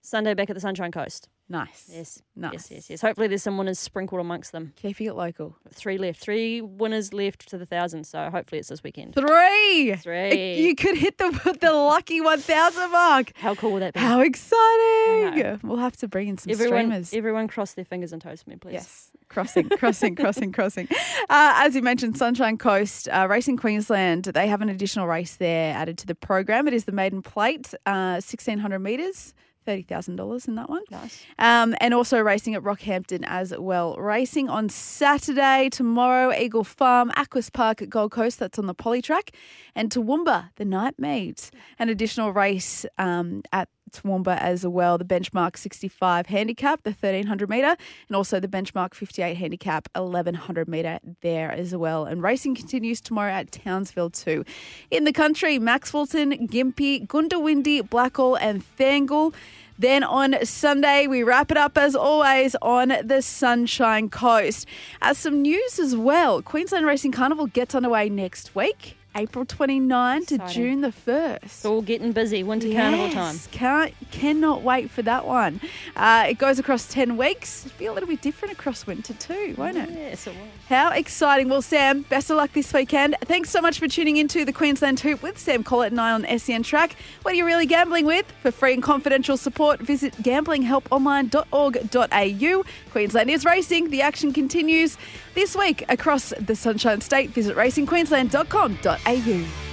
Sunday 0.00 0.34
back 0.34 0.48
at 0.48 0.54
the 0.54 0.60
Sunshine 0.60 0.92
Coast. 0.92 1.28
Nice. 1.50 1.90
Yes. 1.90 2.22
Nice. 2.36 2.52
Yes, 2.52 2.70
yes, 2.70 2.90
yes. 2.90 3.00
Hopefully 3.00 3.26
there's 3.26 3.42
some 3.42 3.56
winners 3.56 3.78
sprinkled 3.78 4.20
amongst 4.20 4.52
them. 4.52 4.74
Keeping 4.76 5.06
it 5.06 5.14
local. 5.14 5.56
Three 5.72 5.96
left. 5.96 6.20
Three 6.20 6.60
winners 6.60 7.14
left 7.14 7.48
to 7.48 7.56
the 7.56 7.64
thousand, 7.64 8.04
so 8.04 8.28
hopefully 8.30 8.58
it's 8.58 8.68
this 8.68 8.82
weekend. 8.82 9.14
Three. 9.14 9.94
Three. 9.96 10.56
You 10.56 10.74
could 10.74 10.96
hit 10.96 11.16
the 11.16 11.56
the 11.60 11.72
lucky 11.72 12.20
one 12.20 12.40
thousand 12.40 12.90
mark. 12.92 13.32
How 13.34 13.54
cool 13.54 13.72
would 13.72 13.82
that 13.82 13.94
be? 13.94 14.00
How 14.00 14.20
exciting. 14.20 15.60
We'll 15.62 15.78
have 15.78 15.96
to 15.98 16.08
bring 16.08 16.28
in 16.28 16.38
some 16.38 16.50
everyone, 16.50 16.78
streamers. 16.78 17.14
Everyone 17.14 17.48
cross 17.48 17.72
their 17.72 17.84
fingers 17.84 18.12
and 18.12 18.20
toes 18.20 18.42
for 18.42 18.50
me, 18.50 18.56
please. 18.56 18.74
Yes. 18.74 19.10
Crossing, 19.28 19.68
crossing, 19.68 20.16
crossing, 20.16 20.52
crossing. 20.52 20.88
Uh, 21.30 21.52
as 21.56 21.74
you 21.74 21.82
mentioned, 21.82 22.16
Sunshine 22.16 22.56
Coast 22.56 23.06
uh, 23.08 23.26
Racing 23.28 23.58
Queensland, 23.58 24.24
they 24.24 24.46
have 24.46 24.62
an 24.62 24.70
additional 24.70 25.06
race 25.06 25.36
there 25.36 25.74
added 25.74 25.98
to 25.98 26.06
the 26.06 26.14
program. 26.14 26.66
It 26.66 26.72
is 26.72 26.84
the 26.84 26.92
Maiden 26.92 27.20
Plate, 27.20 27.74
uh, 27.84 28.22
1600 28.22 28.78
metres. 28.78 29.34
$30,000 29.68 30.48
in 30.48 30.54
that 30.54 30.70
one. 30.70 30.82
Nice. 30.90 31.24
Um, 31.38 31.74
and 31.80 31.92
also 31.92 32.20
racing 32.20 32.54
at 32.54 32.62
Rockhampton 32.62 33.24
as 33.26 33.52
well. 33.56 33.96
Racing 33.96 34.48
on 34.48 34.68
Saturday, 34.68 35.68
tomorrow, 35.70 36.32
Eagle 36.32 36.64
Farm, 36.64 37.10
Aquis 37.16 37.50
Park 37.50 37.82
at 37.82 37.90
Gold 37.90 38.12
Coast, 38.12 38.38
that's 38.38 38.58
on 38.58 38.66
the 38.66 38.74
poly 38.74 39.02
track, 39.02 39.32
and 39.74 39.90
Toowoomba, 39.90 40.50
the 40.56 40.64
night 40.64 40.98
meet. 40.98 41.50
An 41.78 41.88
additional 41.88 42.32
race 42.32 42.86
um, 42.96 43.42
at 43.52 43.68
Toowoomba 43.88 44.38
as 44.38 44.66
well, 44.66 44.98
the 44.98 45.04
benchmark 45.04 45.56
65 45.56 46.26
handicap, 46.26 46.82
the 46.82 46.90
1300 46.90 47.48
metre, 47.48 47.76
and 48.08 48.16
also 48.16 48.40
the 48.40 48.48
benchmark 48.48 48.94
58 48.94 49.36
handicap, 49.36 49.88
1100 49.94 50.68
metre 50.68 50.98
there 51.20 51.50
as 51.50 51.74
well. 51.74 52.04
And 52.04 52.22
racing 52.22 52.54
continues 52.54 53.00
tomorrow 53.00 53.32
at 53.32 53.52
Townsville 53.52 54.10
too. 54.10 54.44
In 54.90 55.04
the 55.04 55.12
country, 55.12 55.58
Maxwelton, 55.58 56.48
Gympie, 56.48 57.06
Goondiwindi, 57.06 57.88
Blackall, 57.88 58.38
and 58.40 58.62
Thangool. 58.76 59.34
Then 59.78 60.02
on 60.02 60.44
Sunday, 60.44 61.06
we 61.06 61.22
wrap 61.22 61.52
it 61.52 61.56
up 61.56 61.78
as 61.78 61.94
always 61.94 62.56
on 62.60 62.94
the 63.04 63.22
Sunshine 63.22 64.08
Coast. 64.08 64.66
As 65.00 65.18
some 65.18 65.40
news 65.40 65.78
as 65.78 65.94
well, 65.94 66.42
Queensland 66.42 66.84
Racing 66.84 67.12
Carnival 67.12 67.46
gets 67.46 67.76
underway 67.76 68.08
next 68.08 68.56
week. 68.56 68.96
April 69.18 69.44
29 69.44 70.26
to 70.26 70.34
Exciting. 70.36 70.54
June 70.54 70.80
the 70.82 70.92
1st. 70.92 71.38
It's 71.42 71.64
all 71.64 71.82
getting 71.82 72.12
busy. 72.12 72.44
Winter 72.44 72.70
carnival 72.70 73.10
time. 73.10 73.36
Can't, 73.50 73.92
cannot 74.12 74.62
wait 74.62 74.92
for 74.92 75.02
that 75.02 75.26
one. 75.26 75.60
Uh, 75.96 76.26
it 76.28 76.38
goes 76.38 76.60
across 76.60 76.86
10 76.86 77.16
weeks. 77.16 77.66
It'll 77.66 77.78
be 77.78 77.86
a 77.86 77.92
little 77.92 78.08
bit 78.08 78.22
different 78.22 78.54
across 78.54 78.86
winter 78.86 79.14
too, 79.14 79.56
won't 79.58 79.76
it? 79.76 79.90
Yes, 79.90 80.28
it 80.28 80.36
will. 80.36 80.46
How 80.68 80.92
exciting. 80.92 81.48
Well, 81.48 81.62
Sam, 81.62 82.02
best 82.02 82.30
of 82.30 82.36
luck 82.36 82.52
this 82.52 82.72
weekend. 82.72 83.16
Thanks 83.22 83.50
so 83.50 83.60
much 83.60 83.80
for 83.80 83.88
tuning 83.88 84.18
into 84.18 84.44
the 84.44 84.52
Queensland 84.52 85.00
Hoop 85.00 85.20
with 85.20 85.36
Sam 85.36 85.64
Collett 85.64 85.90
and 85.90 86.00
I 86.00 86.12
on 86.12 86.24
SEN 86.38 86.62
Track. 86.62 86.94
What 87.22 87.34
are 87.34 87.36
you 87.36 87.44
really 87.44 87.66
gambling 87.66 88.06
with? 88.06 88.24
For 88.42 88.52
free 88.52 88.74
and 88.74 88.84
confidential 88.84 89.36
support, 89.36 89.80
visit 89.80 90.14
gamblinghelponline.org.au. 90.22 92.64
Queensland 92.92 93.30
is 93.30 93.44
racing. 93.44 93.90
The 93.90 94.02
action 94.02 94.32
continues 94.32 94.96
this 95.34 95.56
week 95.56 95.84
across 95.88 96.32
the 96.38 96.54
Sunshine 96.54 97.00
State. 97.00 97.30
Visit 97.30 97.56
racingqueensland.com.au 97.56 99.07
au. 99.08 99.67